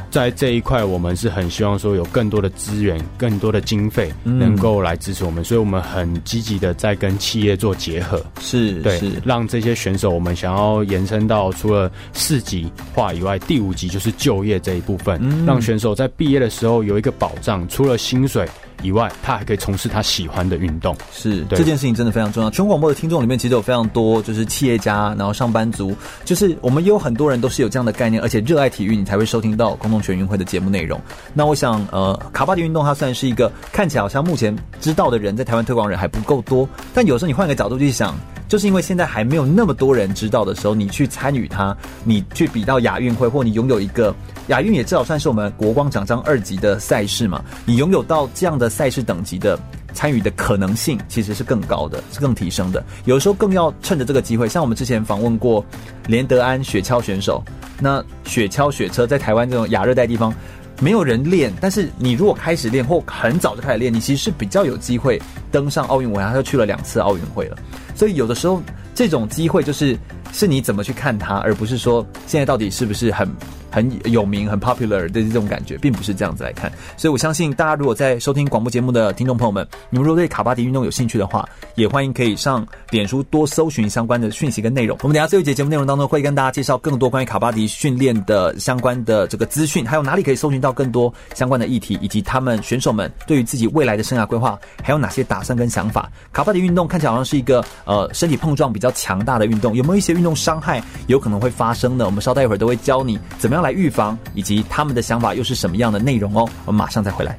[0.10, 16.93] 在这一块，我们是很希望说有更多的资源、更多的经费能够来支持我们，所以我们很积极的在跟企业做结合，是对，是让这些选手我们想要延伸到除了四级化以外，第五级就是就业这一部分，让选手在毕业的时候有。
[16.94, 18.48] 有一个保障，除了薪水
[18.84, 20.96] 以外，他还可以从事他喜欢的运动。
[21.12, 22.50] 是对这件事情真的非常重要。
[22.52, 31.02] 全广播的听众里面，其实有非常多就是企业家，然后上班族，就是我们也有很多人都是有这样的概念，而且热爱体育，你才会收听到公众全运会的节目内容。
[31.34, 38.16] 那我想，呃，卡巴迪运动它算是一个看起来好像目前知道的人在台湾推广人还不够多，但有时候你换个角度去想。
[38.50, 44.14] 就是因为现在还没有那么多人知道的时候，你去参与它，你去比到亚运会，或你拥有一个
[44.48, 47.44] 亚运，也至少算是我们国光奖章二级的赛事嘛。
[47.66, 49.58] 你拥有到这样的赛事等级的
[49.94, 52.84] 参与的可能性，其实是更高的，是更提升的。
[53.06, 55.64] 有时候更要趁着这个机会，像我们之前访问过
[56.08, 57.42] 连德安雪橇选手，
[57.80, 60.34] 那雪橇雪车在台湾这种亚热带地方
[60.82, 65.22] 没有人练，但是你如果开始练或很早就开始练，你其实是比较有机会
[65.52, 66.22] 登上奥运会。
[66.22, 67.58] 他就去了两次奥运会了。
[67.96, 68.62] 所以有的时候，
[68.94, 69.98] 这种机会就是
[70.34, 73.30] 是你怎么去看它，而不是说现在到底是不是很。
[73.74, 76.72] 很有名、很 popular 的这种感觉，并不是这样子来看。
[76.96, 81.44] 所以我相信大家如果在收听广播节目的听众朋友们，你们如果对卡巴迪运动有兴趣的话，
[81.74, 84.96] 也欢迎可以上脸书多搜寻相关的讯息跟内容。
[85.02, 96.12] 我们等下最后一节节目内容当中会跟大家介绍更多关于卡巴迪训练的相关的这个资讯，还有哪里可以搜寻到更多相关的议题，以及他们选手们对于自己未来的生涯规划还有哪些打算跟想法。
[96.32, 102.06] 卡巴迪运动看起来好像是一个呃身体碰撞比较强大的运动，有没有一些运动伤害有可能会发生呢？
[102.06, 103.63] 我们稍待一会儿都会教你怎么样。
[103.64, 106.48] 来预防，以及他们的想法又是什么样的内容哦？
[106.66, 107.38] 我们马上再回来。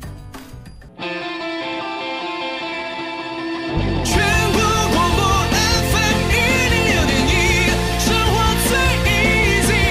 [4.02, 4.18] 全
[4.52, 4.58] 国
[4.92, 5.22] 广播
[5.92, 6.34] FM 一
[6.72, 7.30] 零六点一，
[8.00, 8.32] 生活
[8.68, 8.74] 最
[9.62, 9.82] easy。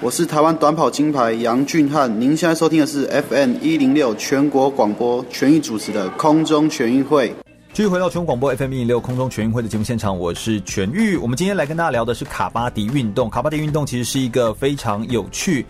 [0.00, 7.32] 我是台湾短跑金牌杨俊翰，您现在收听的是 FM 一零六全国广播全域主持的空中全运会。
[7.72, 11.16] 继续回到全国广播 FM 一零六空中全运会的节目现场，我是全玉。
[11.16, 13.30] 我们今天来跟大家聊的是卡巴迪运动。
[13.30, 15.64] 卡巴迪运动其实是一个非常有趣，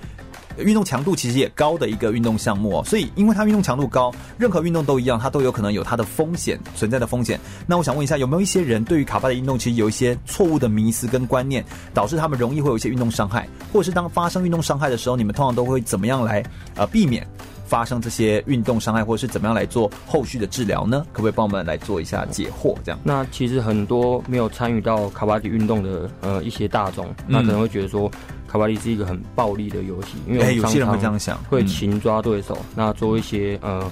[0.56, 2.84] 运动强度其实也高的一个运动项目哦。
[2.86, 7.38] 所以，因为它运动强度高，任何运动都一样，它都有可能有它的风险存在的风险。
[7.66, 16.42] 那我想问一下，有没有一些人对于卡巴迪运动其实有一些错误的迷思跟观念，导致他们容易会有一些运动伤害，或者是当发生运动伤害的时候，你们通常都会怎么样来
[16.76, 17.26] 呃避免？
[17.70, 21.06] 发生这些运动伤害，或者是怎么样来做后续的治疗呢？
[21.12, 22.74] 可不可以帮我们来做一下解惑？
[22.82, 22.98] 这样。
[23.04, 28.10] 那其实很多没有参与到卡巴迪运动的呃一些大众，那可能会觉得说
[28.48, 33.88] 卡巴迪是一个很暴力的游戏，因为有些人会这样想，会擒抓对手，那做一些呃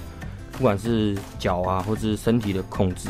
[0.51, 3.07] 不管是脚啊或者是身体的控制。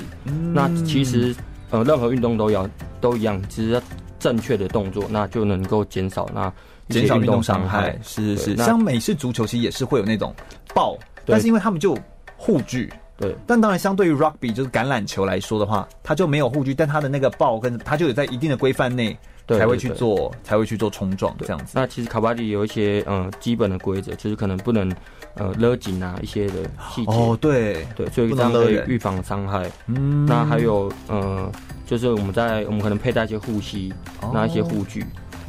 [0.54, 1.36] 那其实
[1.72, 2.70] 呃任何运动都要
[3.02, 3.82] 都一样，其实
[4.20, 6.54] 正确的动作，那就能够减少那
[6.90, 7.98] 减少运动伤害。
[8.04, 10.34] 是是是，像美式足球其实也是会有那种。
[10.74, 11.98] 爆，但是因为他们就
[12.38, 13.36] 护具，对。
[13.48, 19.18] 但当然，相对于 rugby 就是橄榄球来说的话，它就没有护具，但它的那个爆跟它就有在一定的规范内
[19.48, 21.74] 才会去做，才会去做冲撞这样子。
[21.74, 24.94] 那其实卡巴迪有一些嗯基本的规则，就是可能不能
[25.34, 26.54] 呃勒紧啊一些的
[26.92, 27.12] 细节。
[27.12, 29.70] 哦，对对，所以这样可以预防伤害。
[29.88, 31.52] 嗯，那还有呃，
[31.88, 33.92] 就是我们在我们可能佩戴一些护膝，
[34.32, 35.04] 拿一些护具。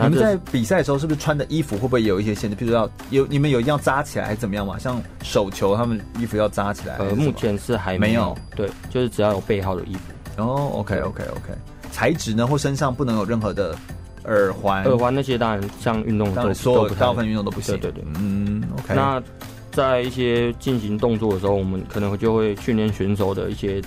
[0.08, 2.56] 你们在比赛的时候是不是穿的衣服会不会有一些限制？
[2.56, 4.78] 譬如要有你们有一定要扎起来还是怎么样嘛？
[4.78, 6.96] 像手球他们衣服要扎起来。
[6.96, 8.36] 呃，目前是还没有。
[8.54, 10.42] 对，就是只要有背号的衣服。
[10.42, 11.52] 哦，OK OK OK。
[11.90, 13.76] 材质呢，或身上不能有任何的
[14.24, 14.84] 耳环。
[14.84, 17.78] 耳环那些当然像运动都所有大部分运动都不行。
[17.78, 18.94] 对对对，嗯，OK。
[18.94, 19.22] 那
[19.70, 23.82] 在一些进行动作的时候，我们可能就会训练选手的一些。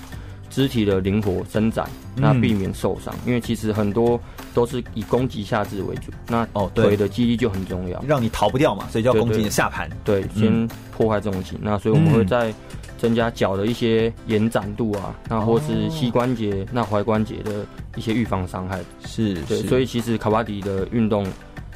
[0.49, 4.21] 肢体的灵活伸展，那避免受伤，嗯，因为其实很多
[4.53, 12.53] 都是以攻击下肢为主，那哦，腿的肌力就很重要，让你逃不掉嘛，所以叫攻击你的下盘，对，对，先破坏重心，嗯，那所以我们会在
[12.97, 21.27] 增加脚的一些延展度啊，那或是膝关节、哦、那踝关节的一些预防伤害，是，对，所以其实卡巴迪的运动，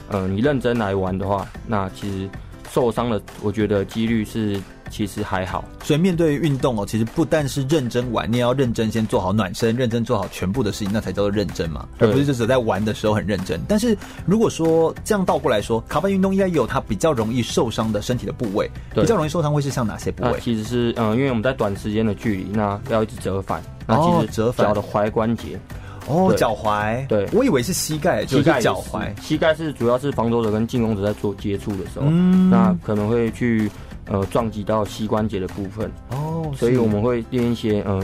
[0.10, 2.30] 呃，你认真来玩的话，那其实
[2.72, 4.62] 受伤的，我觉得几率是。
[4.90, 13.60] 其实还好，所以面对运动哦，其实不但是认真玩，你也要认真先做好暖身，认真做好全部的事情，那才叫做认真嘛，而不是就只在玩的时候很认真。
[13.68, 20.40] 但是如果说这样倒过来说，卡巴迪运动应该有它比较容易受伤的身体的部位，比较容易受伤会是像哪些部位？
[20.42, 24.68] 其实是嗯，因为我们在短时间的距离，那要一直折返，那其实折返。
[24.68, 25.60] 脚的踝关节，
[26.08, 33.70] 哦，脚踝，对，我以为是膝盖，就是脚踝，膝盖是主要是防守者跟进攻者在做接触的时候，嗯，那可能会去。
[34.10, 38.02] 呃，撞击到膝关节的部分哦，所以我们会练一些呃，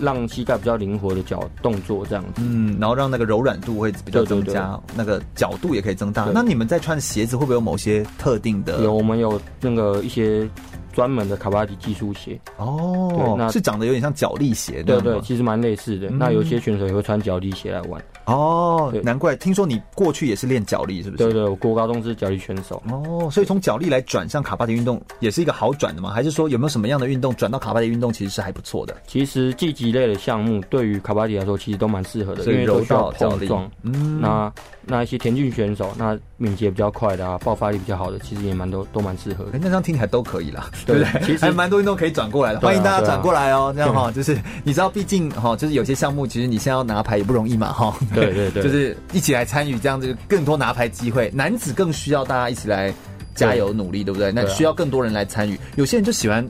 [0.00, 6.28] 让膝盖比较灵活的脚动作这样子，嗯，然后让那个柔软度会比较增加，那个角度也可以增大。
[6.32, 8.82] 那你们在穿鞋子会不会有某些特定的？
[8.82, 10.48] 有，我们有那个一些。
[10.96, 16.08] 专门的卡巴迪技术鞋哦，对，那是长得有点像脚力鞋，对对，其实蛮类似的。
[16.08, 19.36] 嗯、那有些选手也会穿脚力鞋来玩哦，难怪。
[19.36, 21.24] 听说你过去也是练脚力，是不是？
[21.24, 26.10] 对对，我国高中是脚力选手哦，所以从脚力来转向卡巴迪运动也是一个好转的吗？
[26.14, 28.96] 还是说有没有什么样的运动转到卡巴迪运动其实是还不错的？
[29.06, 33.70] 其实竞技类的项目对于卡巴迪来说其实都蛮适合的，因为都需要碰撞。
[33.82, 34.50] 嗯，那
[34.86, 39.50] 那一些田径选手，那敏捷比较快的啊，爆发力比较好的，其实也蛮多都蛮适合的。
[39.54, 40.70] 那这样听起来都可以啦。
[40.86, 41.20] 对不对？
[41.22, 43.72] 其实还蛮多运动可以转过来的，欢迎大家转过来哦。
[43.74, 47.96] 这样哈，就是你知道，毕竟哈，就是有些项目其实你现在要拿牌也不容易嘛，哈。
[48.14, 51.30] 对对对， 就是一起来参与这样子，更多拿牌机会。
[51.34, 52.94] 男子更需要大家一起来
[53.34, 54.30] 加油努力，对不对？
[54.30, 55.58] 那需要更多人来参与。
[55.74, 56.48] 有些人就喜欢。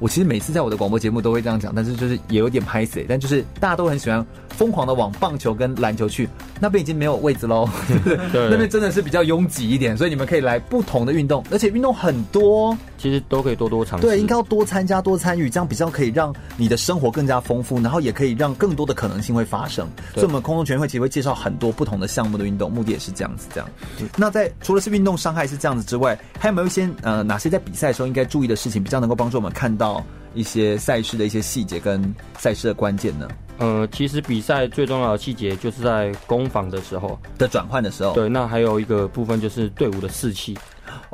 [0.00, 4.26] 我其实每次在我的广播节目都会这样讲，但是就是也有点拍死，但就是大家都很喜欢
[4.56, 6.28] 疯狂的往棒球跟篮球去，
[6.60, 7.68] 那边已经没有位置喽，
[8.32, 14.06] 对，那边真的是比较拥挤一点，所以你们可以来不同的运动，而且运动很多，其实都可以多多尝试。
[14.06, 19.86] 对，应该要多参加、多参与，这样比较可以让你的生活更加丰富，然后也可以让更多的可能性会发生。
[20.14, 23.48] 所以，我们空中全运会其实会介绍很多不同的项目的运动，目的也是这样子。
[23.52, 23.68] 这样，
[24.16, 30.04] 那在除了是运动伤害是这样子之外，还有没有一些呃哪些在比赛的时候应该注意的事情，比较能够帮助我们看到？
[30.36, 33.28] 一些赛事的一些细节跟赛事的关键呢？
[33.58, 38.12] 呃，其实比赛最重要的细节就是在攻防的时候的转换的时候。
[38.14, 40.58] 对，那还有一个部分就是队伍的士气。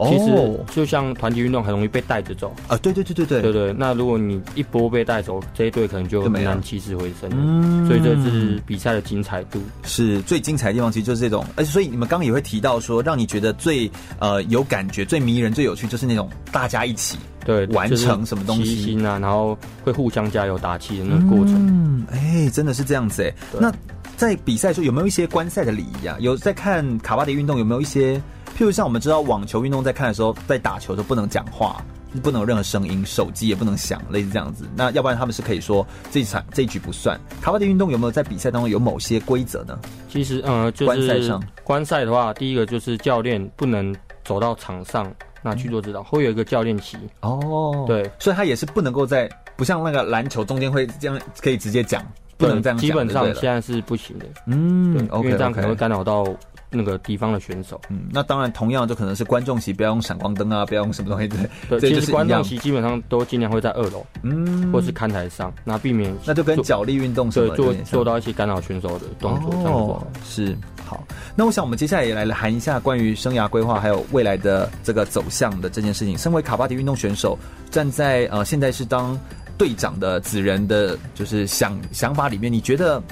[0.07, 3.73] 其实就像团体运动很容易被带着走啊，对对对对对对对。
[3.77, 7.31] 那如果你一波被带走，这一队可能就很难起死回生。
[7.33, 11.45] 嗯，所以这是比赛的精彩度，是最精彩的地方，其实就是这种。
[11.57, 21.55] 而且所以你们刚刚也会提到说，让你觉得最呃有感觉、最迷人、最有趣，就是那种大家一起对完成什么东西心啊，然后会互相加油打气的那个过程。
[21.55, 23.35] 嗯，哎，真的是这样子哎。
[23.59, 23.73] 那
[24.17, 26.17] 在比赛时候有没有一些观赛的礼仪啊？
[26.21, 28.21] 有在看卡巴迪运动有没有一些？
[28.57, 31.83] 譬如像我们知道网球运动，在看的时候，在打球都不能讲话，
[32.23, 34.69] 不能有任何声音，手机也不能响，类似这样子。
[34.77, 37.19] 那要不然他们是可以说这一场这一局不算。
[37.41, 39.79] 卡巴迪运动有没有在比赛当中有某些规则呢？
[40.09, 43.95] 其实，呃，就是观赛上观赛的话，第一个就是教练不能
[44.25, 45.11] 走到场上，
[45.43, 46.99] 那去做指导，会有一个教练席。
[47.21, 52.05] 哦，对，所以他也是不能够在不像那个篮球中间会这样可以直接讲，
[52.37, 52.77] 不能这样。
[52.77, 54.27] 基本上现在是不行的。
[54.47, 56.27] 嗯，对，OK，因为这样可能会干扰到
[56.71, 57.81] 那个敌方的选手。
[57.89, 62.43] 嗯，那当然，同样就可能是观众席不要用闪光灯啊， 不要用什么东西，对，对，这就其实观众。
[62.45, 70.57] 席基本上都尽量会在二楼，嗯，或是看台上，那避免那就跟脚力运动做么有点像做到一些干扰选手的动作，这样哦子。，是
[70.87, 71.05] 好。
[71.37, 76.17] 那我想我们接下来也来谈一下关于生涯规划还有未来的这个走向的这件事情。
[76.17, 77.39] 身为卡巴迪运动选手，
[77.71, 79.19] 站在呃现在是当
[79.59, 83.03] 队长的子人的，就是想想法里面，你觉得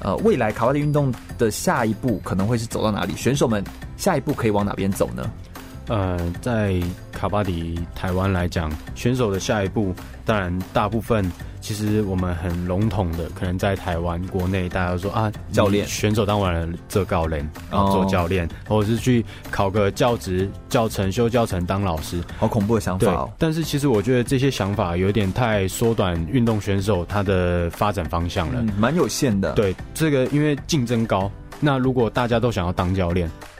[0.00, 3.14] 呃未来卡巴迪运动的下一步可能会是走到哪里？
[3.16, 3.62] 选手们
[3.96, 5.30] 下一步可以往哪边走呢？
[5.88, 6.80] 呃，在
[7.12, 11.24] 卡巴迪台湾来讲，选手的下一步，当然大部分
[11.66, 33.55] 其实我们很笼统的，可能在台湾国内大家都说啊，教练你选手当完了这高人，然后做教练，或者是去考个教职、教程、修教程当老师，好恐怖的想法对哦。，但是其实我觉得这些想法有点太缩短运动选手他的发展方向了，嗯，蛮有限的。，对，这个因为竞争高，那如果大家都想要当教练，其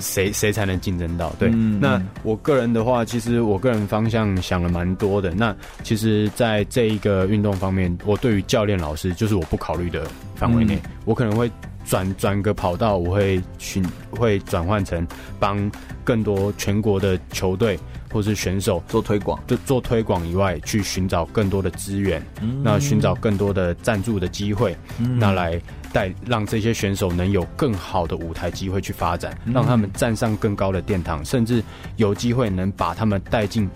[0.00, 1.30] 谁谁才能竞争到？
[1.38, 1.78] 对，嗯。
[1.80, 5.34] 那嗯我个人的话，其实我个人方向想了蛮多的。
[5.34, 10.90] 那其实，在这一个运动方面，我对于教练老师就是我不考虑的范围内，嗯。
[11.04, 11.50] 我可能会
[11.84, 15.06] 转转个跑道，我会寻会转换成
[15.38, 15.70] 帮
[16.04, 17.78] 更多全国的球队
[18.12, 22.60] 或是选手做推广，就做推广以外，去寻找更多的资源，嗯。
[22.62, 25.18] 那寻找更多的赞助的机会，嗯。
[25.18, 25.60] 那来
[25.92, 31.62] 带让这些选手能有更好的舞台机会去发展，让他们站上更高的殿堂，甚至
[31.96, 33.68] 有机会能把他们带进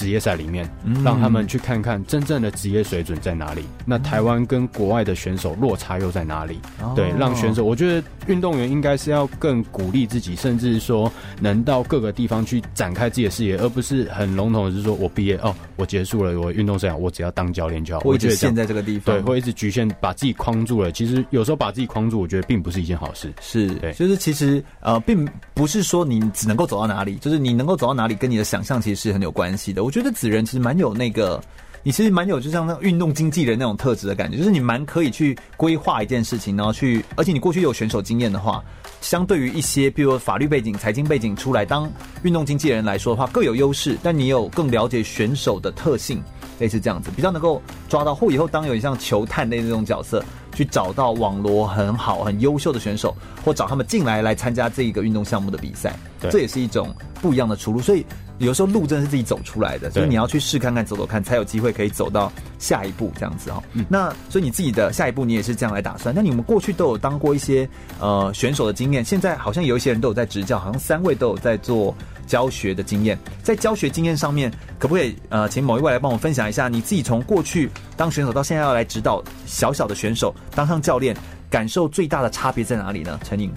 [0.00, 3.62] 职业赛里面，嗯让他们去看看真正的职业水准在哪里。
[3.84, 6.58] 那台湾跟国外的选手落差又在哪里？
[6.80, 18.00] 哦对，让选手，我觉得运动员应该是要更鼓励自己，甚至说能到各个地方去展开自己的视野，而不是很笼统的，是说我毕业哦，我结束了我运动生涯，我只要当教练就好。
[18.06, 20.90] 我觉得现在这个地方，对，会一直局限，把自己框住了。
[20.90, 23.30] 其实有时候把自己框住，我觉得并不是一件好事。
[23.42, 29.84] 是，对就是其实呃，并不是说你只能够走到哪里，就是你能够走到哪里，跟你的想象其实是很有关系的。
[29.84, 31.42] 我觉得子仁其实蛮有那个，
[31.82, 38.62] 你其实蛮有就像那运动经纪人那种特质的感觉，就是你蛮可以去规划一件事情，然后去，而且你过去有选手经验的话，
[39.00, 41.90] 相对于一些比如说法律背景、财经背景出来当
[42.22, 46.22] 运动经纪人来说的话，各有优势，但你有更了解选手的特性。
[46.58, 50.22] 类似这样子，比较能够抓到，或以后当有点像球探类的这种角色，
[50.54, 55.98] 去找到网罗很好、很优秀的选手，或找他们进来来参加这一个运动项目的比赛，
[56.30, 57.80] 这也是一种不一样的出路。
[57.80, 58.04] 所以
[58.46, 63.84] 有时候路真的是自己走出来的，所以你要去试看看、走走看，才有机会可以走到下一步这样子哈、嗯。
[63.88, 66.14] 那所以你自己的下一步，你也是这样来打算？
[66.14, 67.68] 那你们过去都有当过一些
[68.00, 71.94] 呃选手的经验，现在好像有一些人都有在执教，好像三位都有在做。
[72.26, 81.12] 教学的经验，在教学经验上面，可不可以呃，请某一位来帮我分享一下，你自己从过去当选手到现在要来指导小小的选手，当上教练，
[81.50, 83.18] 感受最大的差别在哪里呢？
[83.24, 83.52] 陈颖，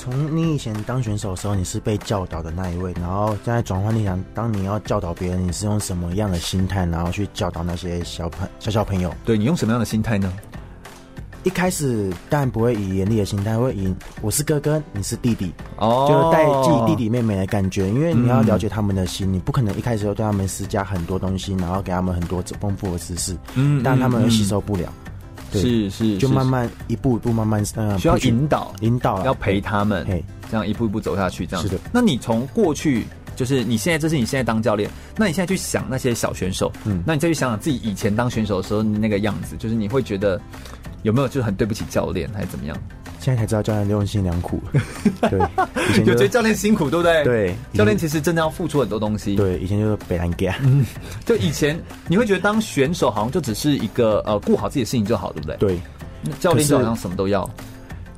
[0.00, 9.14] 从你以前当选手的时候，你是被教导的那一位，然后现在转换立场，当你要教导别人，你是用什么样的心态，然后去教导那些小朋小小朋友？
[9.26, 10.32] 对，你用什么样的心态呢？
[11.42, 25.09] 一开始当然不会以严厉的心态，会以我是哥哥，你是弟弟，哦，就是带自己弟弟妹妹的感觉，因为你要了解他们的心，嗯、你不可能一开始就对他们施加很多东西，然后给他们很多丰富的知识，嗯，但他们又吸收不了，嗯、
[25.52, 30.06] 是是，就慢慢一步一步慢慢呃需要引导引导，要陪他们，
[30.50, 31.78] 这样一步一步走下去，这样是的。
[31.92, 40.40] 那你从过去就是你现在，这是你现在当教练，那你现在去想那些小选手，嗯，那你再去想想自己以前当选手的时候那个样子，就是你会觉得。
[41.02, 42.76] 有没有就是很对不起教练，还是怎么样？
[43.20, 44.60] 现在才知道教练用心良苦。
[45.28, 45.38] 对，
[45.90, 47.22] 以前就觉得教练辛苦，对不对？
[47.22, 49.36] 对，教练其实真的要付出很多东西。
[49.36, 50.48] 对，以前就是被人给。
[50.62, 50.84] 嗯，
[51.26, 55.56] 就以前你会觉得当选手好像就只是一个呃顾好自己的事情就好，对不对？
[55.58, 55.78] 对，
[56.40, 57.48] 教练就好像什么都要。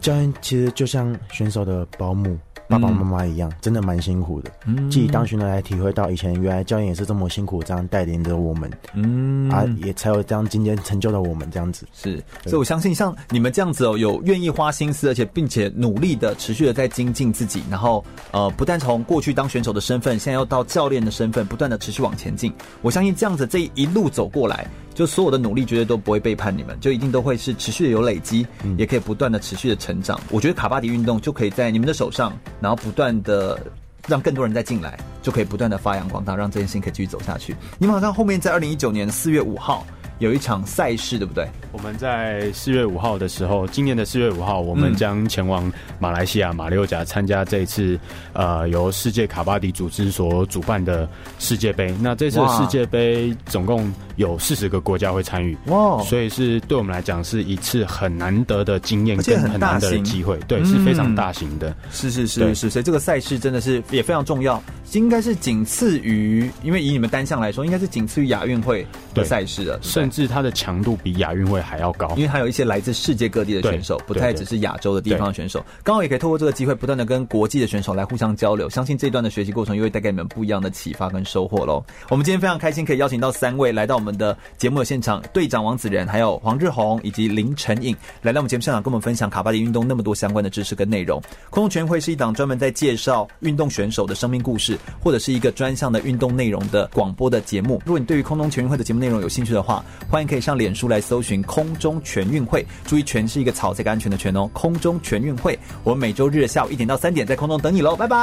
[0.00, 2.38] 教练其实就像选手的保姆。
[2.72, 4.50] 爸爸妈妈一样，真的蛮辛苦的。
[4.66, 8.70] 嗯，自己当选手来体会到以前原来教练也是这么辛苦，这样带领着我们。
[8.94, 11.86] 嗯，啊，也才有这样今天成就了我们这样子。
[11.92, 22.50] 是，所以我相信像你们这样子哦，有愿意花心思，而且并且努力的持续的在精进自己，然后呃，不但从过去当选手的身份，现在要到教练的身份，不断的持续往前进。
[22.80, 30.20] 我相信这样子这一路走过来，就所有的努力绝对都不会背叛你们，就一定都会是持续的有累积，嗯、也可以不断的持续的成长。
[30.30, 32.32] 我觉得卡巴迪运动就可以在你们的手上。
[32.60, 33.58] 然后不断的
[34.06, 37.56] 让更多人再进来，就可以不断的发扬光大，让这件事情可以继续走下去。
[37.76, 39.84] 你们好像后面在二零一九年四月五号
[40.18, 41.48] 有一场赛事，对不对？
[41.72, 47.98] 我们在四月五号的时候，今年的四月五号，我们将前往马来西亚马六甲参加这一次
[48.32, 51.08] 呃由世界卡巴迪组织所主办的
[51.40, 51.92] 世界杯。
[52.00, 56.02] 那这次世界杯总共有四十个国家会参与，哇！
[56.02, 61.70] 所以是对我们来讲是一次很难得的经验，跟很难得的机会，对，是非常大型的。
[61.70, 75.64] 嗯、是是是是，所以这个赛事真的是也非常重要，应该是仅次于，因为以你们单项来说，应该是仅次于亚运会的赛事了，甚至它的强度比亚运会还要高，因为还有一些来自世界各地的选手，不太只是亚洲的地方的选手。
[75.82, 81.82] 刚好也可以透过这个机会，不断的跟国际的选手来互相交流，相信这一段的学习过程又会带给你们不一样的启发跟收获喽。
[82.08, 91.22] 我们今天非常开心，可以邀请到三位来到我我们的节目的现场，队长王子仁，还有黄日红以及林晨颖，来到我们节目现场，跟我们分享卡巴迪运动那么多相关的知识跟内容。
[91.50, 97.80] 空中全运会是一档专门在介绍运动选手的生命故事，或者是一个专项的运动内容的广播的节目。
[97.86, 104.50] 如果你对于空中全运会的节目内容有兴趣的话，欢迎可以上脸书来搜寻“空中全运会”，注意“全”是一个草这个安全的“全”哦。
[104.52, 108.16] 空中全运会，我们每周日下午一点到三点在空中等你喽，拜拜，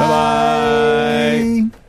[0.00, 1.82] 拜拜。